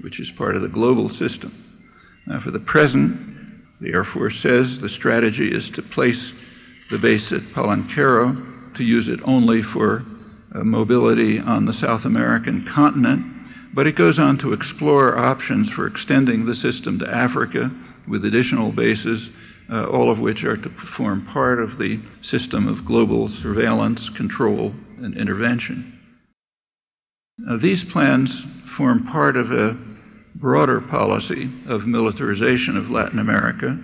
which 0.00 0.20
is 0.20 0.30
part 0.30 0.56
of 0.56 0.62
the 0.62 0.68
global 0.68 1.08
system. 1.08 1.52
Now, 2.26 2.38
for 2.38 2.50
the 2.50 2.60
present, 2.60 3.18
the 3.80 3.92
Air 3.92 4.04
Force 4.04 4.38
says 4.38 4.80
the 4.80 4.88
strategy 4.88 5.52
is 5.52 5.70
to 5.70 5.82
place 5.82 6.32
the 6.90 6.98
base 6.98 7.32
at 7.32 7.40
Palanquero, 7.40 8.74
to 8.74 8.84
use 8.84 9.08
it 9.08 9.20
only 9.24 9.62
for 9.62 10.04
uh, 10.54 10.64
mobility 10.64 11.38
on 11.38 11.64
the 11.64 11.72
South 11.72 12.04
American 12.04 12.64
continent, 12.64 13.24
but 13.72 13.86
it 13.86 13.94
goes 13.94 14.18
on 14.18 14.36
to 14.38 14.52
explore 14.52 15.16
options 15.16 15.70
for 15.70 15.86
extending 15.86 16.44
the 16.44 16.54
system 16.54 16.98
to 16.98 17.08
Africa 17.08 17.70
with 18.08 18.24
additional 18.24 18.72
bases, 18.72 19.30
uh, 19.70 19.86
all 19.86 20.10
of 20.10 20.20
which 20.20 20.44
are 20.44 20.56
to 20.56 20.68
form 20.70 21.24
part 21.26 21.60
of 21.60 21.78
the 21.78 22.00
system 22.22 22.66
of 22.66 22.84
global 22.84 23.28
surveillance, 23.28 24.08
control, 24.08 24.74
and 24.98 25.16
intervention. 25.16 25.98
Now, 27.38 27.56
these 27.56 27.84
plans 27.84 28.40
form 28.40 29.06
part 29.06 29.36
of 29.36 29.52
a 29.52 29.76
broader 30.34 30.80
policy 30.80 31.48
of 31.66 31.86
militarization 31.86 32.76
of 32.76 32.90
Latin 32.90 33.18
America. 33.18 33.78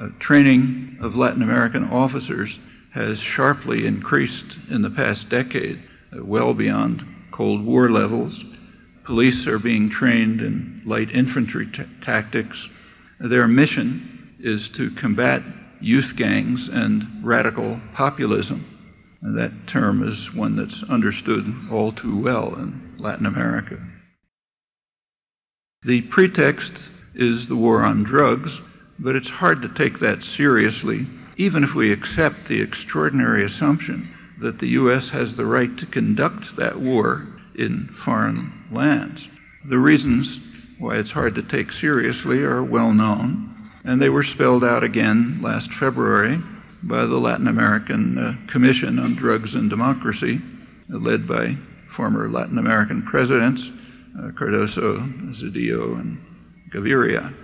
Uh, 0.00 0.08
training 0.18 0.96
of 1.00 1.16
Latin 1.16 1.42
American 1.42 1.84
officers 1.90 2.58
has 2.92 3.18
sharply 3.18 3.86
increased 3.86 4.70
in 4.70 4.82
the 4.82 4.90
past 4.90 5.28
decade, 5.28 5.80
uh, 6.16 6.24
well 6.24 6.54
beyond 6.54 7.04
Cold 7.30 7.64
War 7.64 7.90
levels. 7.90 8.44
Police 9.08 9.46
are 9.46 9.58
being 9.58 9.88
trained 9.88 10.42
in 10.42 10.82
light 10.84 11.10
infantry 11.12 11.64
t- 11.64 11.82
tactics, 12.02 12.68
Their 13.18 13.48
mission 13.48 14.36
is 14.38 14.68
to 14.72 14.90
combat 14.90 15.42
youth 15.80 16.14
gangs 16.14 16.68
and 16.68 17.06
radical 17.22 17.80
populism. 17.94 18.66
And 19.22 19.38
that 19.38 19.66
term 19.66 20.06
is 20.06 20.34
one 20.34 20.56
that's 20.56 20.82
understood 20.90 21.50
all 21.70 21.90
too 21.90 22.18
well 22.18 22.54
in 22.56 22.96
Latin 22.98 23.24
America. 23.24 23.78
The 25.84 26.02
pretext 26.02 26.90
is 27.14 27.48
the 27.48 27.56
war 27.56 27.84
on 27.84 28.02
drugs, 28.02 28.60
but 28.98 29.16
it's 29.16 29.30
hard 29.30 29.62
to 29.62 29.70
take 29.70 30.00
that 30.00 30.22
seriously, 30.22 31.06
even 31.38 31.64
if 31.64 31.74
we 31.74 31.92
accept 31.92 32.46
the 32.46 32.60
extraordinary 32.60 33.42
assumption 33.42 34.06
that 34.38 34.58
the 34.58 34.68
U.S. 34.82 35.08
has 35.08 35.34
the 35.34 35.46
right 35.46 35.74
to 35.78 35.86
conduct 35.86 36.56
that 36.56 36.78
war 36.78 37.26
in 37.54 37.86
foreign 37.86 38.57
lands. 38.70 39.28
The 39.64 39.78
reasons 39.78 40.40
why 40.78 40.96
it's 40.96 41.10
hard 41.10 41.34
to 41.34 41.42
take 41.42 41.72
seriously 41.72 42.44
are 42.44 42.62
well 42.62 42.92
known, 42.92 43.54
and 43.84 44.00
they 44.00 44.08
were 44.08 44.22
spelled 44.22 44.64
out 44.64 44.84
again 44.84 45.40
last 45.42 45.72
February 45.72 46.40
by 46.82 47.04
the 47.04 47.18
Latin 47.18 47.48
American 47.48 48.18
uh, 48.18 48.36
Commission 48.46 48.98
on 48.98 49.14
Drugs 49.14 49.54
and 49.54 49.68
Democracy, 49.68 50.40
uh, 50.92 50.98
led 50.98 51.26
by 51.26 51.56
former 51.86 52.28
Latin 52.28 52.58
American 52.58 53.02
presidents 53.02 53.70
uh, 54.18 54.30
Cardoso, 54.30 54.98
Zedillo, 55.32 55.98
and 55.98 56.18
Gaviria. 56.70 57.34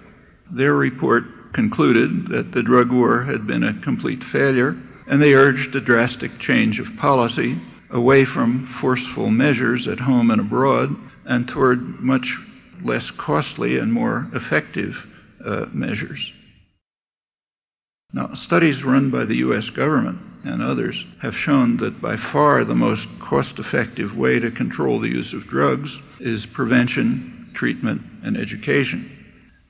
Their 0.51 0.75
report 0.75 1.53
concluded 1.53 2.29
that 2.29 2.53
the 2.53 2.63
drug 2.63 2.91
war 2.91 3.23
had 3.23 3.47
been 3.47 3.65
a 3.65 3.81
complete 3.81 4.23
failure, 4.23 4.77
and 5.07 5.23
they 5.23 5.35
urged 5.35 5.75
a 5.75 5.81
drastic 5.81 6.39
change 6.39 6.81
of 6.81 6.97
policy 6.97 7.57
away 7.91 8.25
from 8.25 8.65
forceful 8.65 9.31
measures 9.31 9.87
at 9.87 10.01
home 10.01 10.31
and 10.31 10.41
abroad 10.41 10.97
and 11.27 11.49
toward 11.49 12.01
much 12.01 12.39
less 12.83 13.11
costly 13.11 13.79
and 13.79 13.93
more 13.93 14.29
effective 14.33 15.07
uh, 15.45 15.67
measures. 15.73 16.33
Now, 18.13 18.33
studies 18.35 18.85
run 18.85 19.11
by 19.11 19.25
the 19.25 19.37
US 19.37 19.71
government 19.71 20.21
and 20.45 20.63
others 20.63 21.07
have 21.21 21.37
shown 21.37 21.79
that 21.79 22.01
by 22.01 22.17
far 22.17 22.65
the 22.65 22.75
most 22.75 23.09
cost 23.19 23.59
effective 23.59 24.17
way 24.17 24.39
to 24.39 24.51
control 24.51 25.01
the 25.01 25.09
use 25.09 25.33
of 25.33 25.49
drugs 25.49 25.99
is 26.21 26.47
prevention, 26.47 27.51
treatment, 27.55 28.03
and 28.23 28.37
education. 28.37 29.11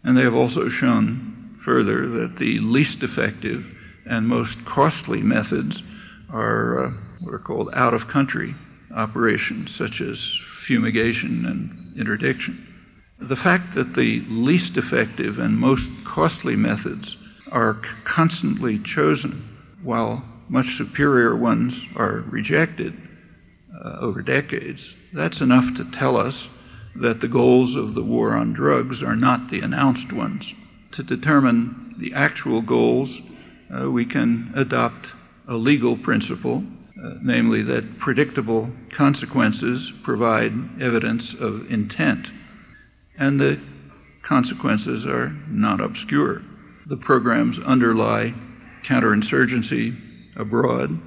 And 0.02 0.16
they 0.16 0.22
have 0.22 0.34
also 0.34 0.68
shown 0.68 1.56
further 1.58 2.06
that 2.08 2.36
the 2.36 2.58
least 2.58 3.02
effective 3.02 3.74
and 4.06 4.28
most 4.28 4.64
costly 4.66 5.22
methods 5.22 5.82
are 6.28 6.86
uh, 6.86 6.90
what 7.20 7.32
are 7.32 7.38
called 7.38 7.70
out 7.72 7.94
of 7.94 8.08
country 8.08 8.54
operations, 8.94 9.74
such 9.74 10.00
as 10.00 10.18
fumigation 10.64 11.44
and 11.46 11.98
interdiction. 11.98 12.58
The 13.18 13.36
fact 13.36 13.74
that 13.74 13.94
the 13.94 14.20
least 14.28 14.76
effective 14.76 15.38
and 15.38 15.58
most 15.58 15.88
costly 16.04 16.56
methods 16.56 17.16
are 17.52 17.74
constantly 18.04 18.78
chosen 18.78 19.32
while 19.82 20.24
much 20.48 20.76
superior 20.76 21.36
ones 21.36 21.84
are 21.96 22.24
rejected 22.28 22.94
uh, 23.84 23.96
over 24.00 24.22
decades, 24.22 24.96
that's 25.12 25.40
enough 25.40 25.74
to 25.76 25.90
tell 25.90 26.16
us 26.16 26.48
that 26.96 27.20
the 27.20 27.28
goals 27.28 27.74
of 27.74 27.94
the 27.94 28.02
war 28.02 28.34
on 28.34 28.52
drugs 28.52 29.02
are 29.02 29.16
not 29.16 29.50
the 29.50 29.60
announced 29.60 30.12
ones. 30.12 30.54
To 30.92 31.02
determine 31.02 31.94
the 31.98 32.14
actual 32.14 32.60
goals, 32.60 33.20
uh, 33.74 33.90
we 33.90 34.04
can 34.04 34.52
adopt 34.54 35.12
a 35.48 35.56
legal 35.56 35.96
principle, 35.96 36.64
namely 37.22 37.62
that 37.62 37.98
predictable 37.98 38.70
consequences 38.90 39.92
provide 40.02 40.52
evidence 40.80 41.34
of 41.34 41.70
intent. 41.70 42.30
And 43.18 43.40
the 43.40 43.60
consequences 44.22 45.06
are 45.06 45.28
not 45.48 45.80
obscure 45.80 46.42
the 46.86 46.96
programs 46.96 47.58
underlie 47.60 48.34
counterinsurgency 48.82 49.94
abroad 50.36 50.98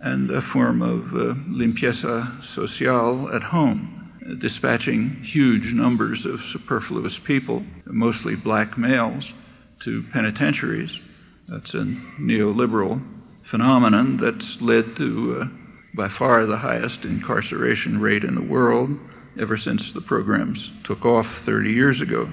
and 0.00 0.30
a 0.30 0.40
form 0.40 0.80
of 0.82 1.12
uh, 1.14 1.34
limpieza 1.48 2.42
social 2.42 3.34
at 3.34 3.42
home, 3.42 4.10
uh, 4.28 4.34
dispatching 4.34 5.10
huge 5.22 5.74
numbers 5.74 6.24
of 6.24 6.40
superfluous 6.40 7.18
people, 7.18 7.62
mostly 7.86 8.36
black 8.36 8.78
males, 8.78 9.34
to 9.80 10.02
penitentiaries. 10.12 11.00
That's 11.48 11.74
a 11.74 11.84
neoliberal 12.18 13.02
phenomenon 13.46 14.16
that's 14.16 14.60
led 14.60 14.96
to 14.96 15.40
uh, 15.40 15.46
by 15.94 16.08
far 16.08 16.46
the 16.46 16.56
highest 16.56 17.04
incarceration 17.04 18.00
rate 18.00 18.24
in 18.24 18.34
the 18.34 18.42
world 18.42 18.90
ever 19.38 19.56
since 19.56 19.92
the 19.92 20.00
programs 20.00 20.72
took 20.82 21.06
off 21.06 21.28
30 21.28 21.70
years 21.70 22.00
ago. 22.00 22.28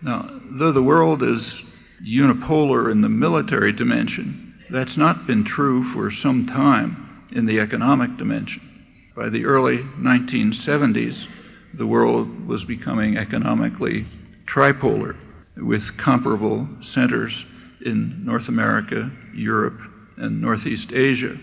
Now, 0.00 0.26
though 0.52 0.72
the 0.72 0.82
world 0.82 1.22
is 1.22 1.62
unipolar 2.02 2.90
in 2.90 3.02
the 3.02 3.10
military 3.10 3.72
dimension, 3.72 4.54
that's 4.70 4.96
not 4.96 5.26
been 5.26 5.44
true 5.44 5.82
for 5.82 6.10
some 6.10 6.46
time 6.46 7.26
in 7.32 7.44
the 7.44 7.60
economic 7.60 8.16
dimension. 8.16 8.62
By 9.14 9.28
the 9.28 9.44
early 9.44 9.78
1970s, 10.00 11.28
the 11.74 11.86
world 11.86 12.48
was 12.48 12.64
becoming 12.64 13.18
economically 13.18 14.06
tripolar, 14.46 15.14
with 15.56 15.98
comparable 15.98 16.66
centers 16.80 17.44
in 17.84 18.24
North 18.24 18.48
America, 18.48 19.10
Europe, 19.34 19.80
and 20.16 20.40
Northeast 20.40 20.92
Asia. 20.92 21.36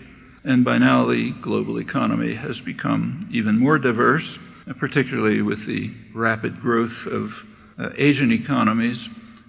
And 0.44 0.64
by 0.64 0.78
now, 0.78 1.04
the 1.04 1.32
global 1.32 1.78
economy 1.78 2.34
has 2.34 2.60
become 2.60 3.28
even 3.30 3.58
more 3.58 3.78
diverse, 3.78 4.38
particularly 4.78 5.42
with 5.42 5.66
the 5.66 5.92
rapid 6.14 6.60
growth 6.60 7.06
of 7.06 7.44
uh, 7.78 7.90
Asian 7.96 8.32
economies 8.32 9.08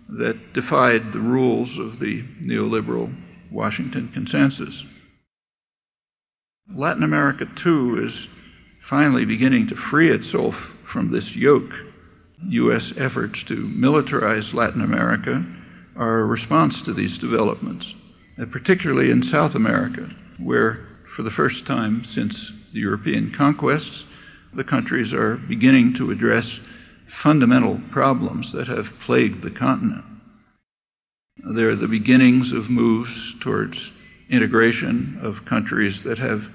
that 0.10 0.54
defied 0.54 1.14
the 1.14 1.20
rules 1.20 1.78
of 1.78 2.00
the 2.00 2.24
neoliberal 2.42 3.14
Washington 3.50 4.10
consensus. 4.10 4.86
Latin 6.74 7.04
America, 7.04 7.46
too, 7.56 8.04
is 8.04 8.28
finally 8.80 9.26
beginning 9.26 9.68
to 9.68 9.76
free 9.76 10.10
itself 10.10 10.56
from 10.84 11.12
this 11.12 11.36
yoke. 11.36 11.74
U.S. 12.48 12.98
efforts 12.98 13.44
to 13.44 13.56
militarize 13.68 14.54
Latin 14.54 14.82
America 14.82 15.46
a 16.10 16.26
response 16.26 16.82
to 16.82 16.94
these 16.94 17.18
developments, 17.18 17.96
uh, 18.40 18.46
particularly 18.46 19.12
in 19.12 19.22
South 19.22 19.56
America, 19.56 20.10
where, 20.40 20.80
for 21.06 21.22
the 21.24 21.30
first 21.30 21.68
time 21.68 22.04
since 22.04 22.70
the 22.74 22.80
European 22.80 23.32
conquests, 23.32 24.06
the 24.54 24.64
countries 24.64 25.14
are 25.14 25.36
beginning 25.36 25.94
to 25.94 26.12
address 26.12 26.60
fundamental 27.08 27.80
problems 27.92 28.52
that 28.52 28.68
have 28.68 29.00
plagued 29.00 29.42
the 29.42 29.52
continent. 29.52 30.04
They're 31.38 31.76
the 31.76 31.88
beginnings 31.88 32.52
of 32.52 32.70
moves 32.70 33.40
towards 33.40 33.92
integration 34.30 35.20
of 35.22 35.46
countries 35.46 36.04
that 36.04 36.18
have 36.18 36.50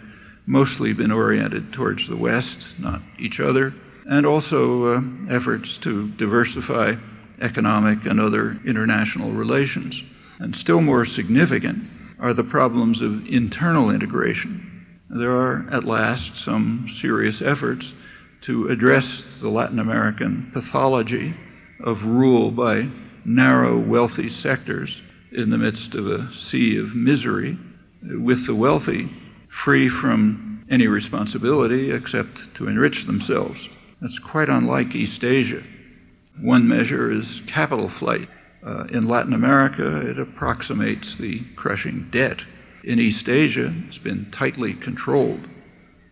mostly 0.46 0.92
been 0.92 1.12
oriented 1.12 1.72
towards 1.72 2.08
the 2.08 2.16
West, 2.16 2.80
not 2.80 3.00
each 3.18 3.40
other, 3.40 3.74
and 4.08 4.24
also 4.24 4.96
uh, 4.96 5.00
efforts 5.28 5.78
to 5.78 6.08
diversify 6.10 6.94
economic 7.40 8.06
and 8.06 8.20
other 8.20 8.58
international 8.66 9.32
relations. 9.32 10.02
And 10.38 10.54
still 10.54 10.80
more 10.80 11.04
significant 11.04 11.84
are 12.18 12.34
the 12.34 12.44
problems 12.44 13.02
of 13.02 13.26
internal 13.28 13.90
integration. 13.90 14.86
There 15.08 15.32
are, 15.32 15.66
at 15.70 15.84
last, 15.84 16.36
some 16.36 16.88
serious 16.88 17.42
efforts 17.42 17.94
to 18.42 18.68
address 18.68 19.38
the 19.40 19.48
Latin 19.48 19.78
American 19.78 20.50
pathology 20.52 21.34
of 21.80 22.06
rule 22.06 22.50
by 22.50 22.88
narrow, 23.24 23.78
wealthy 23.78 24.28
sectors 24.28 25.02
in 25.32 25.50
the 25.50 25.58
midst 25.58 25.94
of 25.94 26.06
a 26.06 26.32
sea 26.32 26.78
of 26.78 26.94
misery, 26.94 27.58
with 28.02 28.46
the 28.46 28.54
wealthy 28.54 29.08
free 29.48 29.88
from 29.88 30.64
any 30.70 30.86
responsibility 30.86 31.90
except 31.90 32.54
to 32.54 32.68
enrich 32.68 33.04
themselves. 33.04 33.68
That's 34.00 34.18
quite 34.18 34.48
unlike 34.48 34.94
East 34.94 35.24
Asia. 35.24 35.62
One 36.40 36.68
measure 36.68 37.10
is 37.10 37.42
capital 37.46 37.88
flight. 37.88 38.28
Uh, 38.62 38.84
in 38.90 39.08
Latin 39.08 39.32
America, 39.32 39.98
it 39.98 40.18
approximates 40.18 41.16
the 41.16 41.40
crushing 41.54 42.08
debt. 42.10 42.44
In 42.84 43.00
East 43.00 43.28
Asia, 43.28 43.72
it's 43.86 43.98
been 43.98 44.30
tightly 44.30 44.74
controlled. 44.74 45.40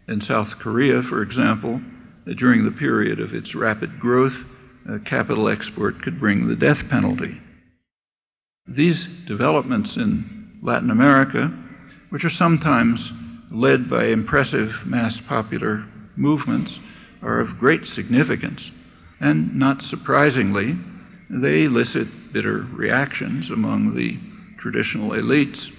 In 0.08 0.20
South 0.20 0.58
Korea, 0.58 1.02
for 1.02 1.22
example, 1.22 1.80
during 2.36 2.64
the 2.64 2.70
period 2.70 3.20
of 3.20 3.34
its 3.34 3.54
rapid 3.54 4.00
growth, 4.00 4.44
uh, 4.88 4.98
capital 5.04 5.48
export 5.48 6.00
could 6.00 6.18
bring 6.18 6.46
the 6.46 6.56
death 6.56 6.88
penalty. 6.88 7.40
These 8.66 9.26
developments 9.26 9.96
in 9.96 10.58
Latin 10.62 10.90
America, 10.90 11.52
which 12.08 12.24
are 12.24 12.30
sometimes 12.30 13.12
led 13.50 13.90
by 13.90 14.06
impressive 14.06 14.86
mass 14.86 15.20
popular 15.20 15.84
movements, 16.16 16.80
are 17.22 17.40
of 17.40 17.58
great 17.58 17.84
significance. 17.86 18.70
And 19.20 19.54
not 19.56 19.82
surprisingly, 19.82 20.76
they 21.30 21.64
elicit 21.64 22.08
bitter 22.32 22.66
reactions 22.72 23.50
among 23.50 23.94
the 23.94 24.18
traditional 24.58 25.10
elites 25.10 25.72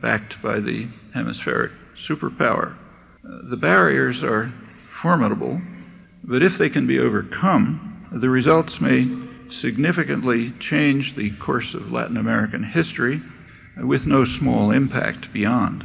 backed 0.00 0.40
by 0.42 0.60
the 0.60 0.86
hemispheric 1.14 1.72
superpower. 1.94 2.74
Uh, 3.24 3.48
the 3.50 3.56
barriers 3.56 4.22
are 4.22 4.52
formidable 4.88 5.60
but 6.24 6.42
if 6.42 6.56
they 6.56 6.68
can 6.68 6.86
be 6.86 7.00
overcome, 7.00 8.06
the 8.12 8.30
results 8.30 8.80
may 8.80 9.08
significantly 9.48 10.52
change 10.60 11.14
the 11.14 11.30
course 11.30 11.74
of 11.74 11.90
Latin 11.90 12.16
American 12.16 12.62
history 12.62 13.20
with 13.76 14.06
no 14.06 14.24
small 14.24 14.70
impact 14.70 15.32
beyond. 15.32 15.84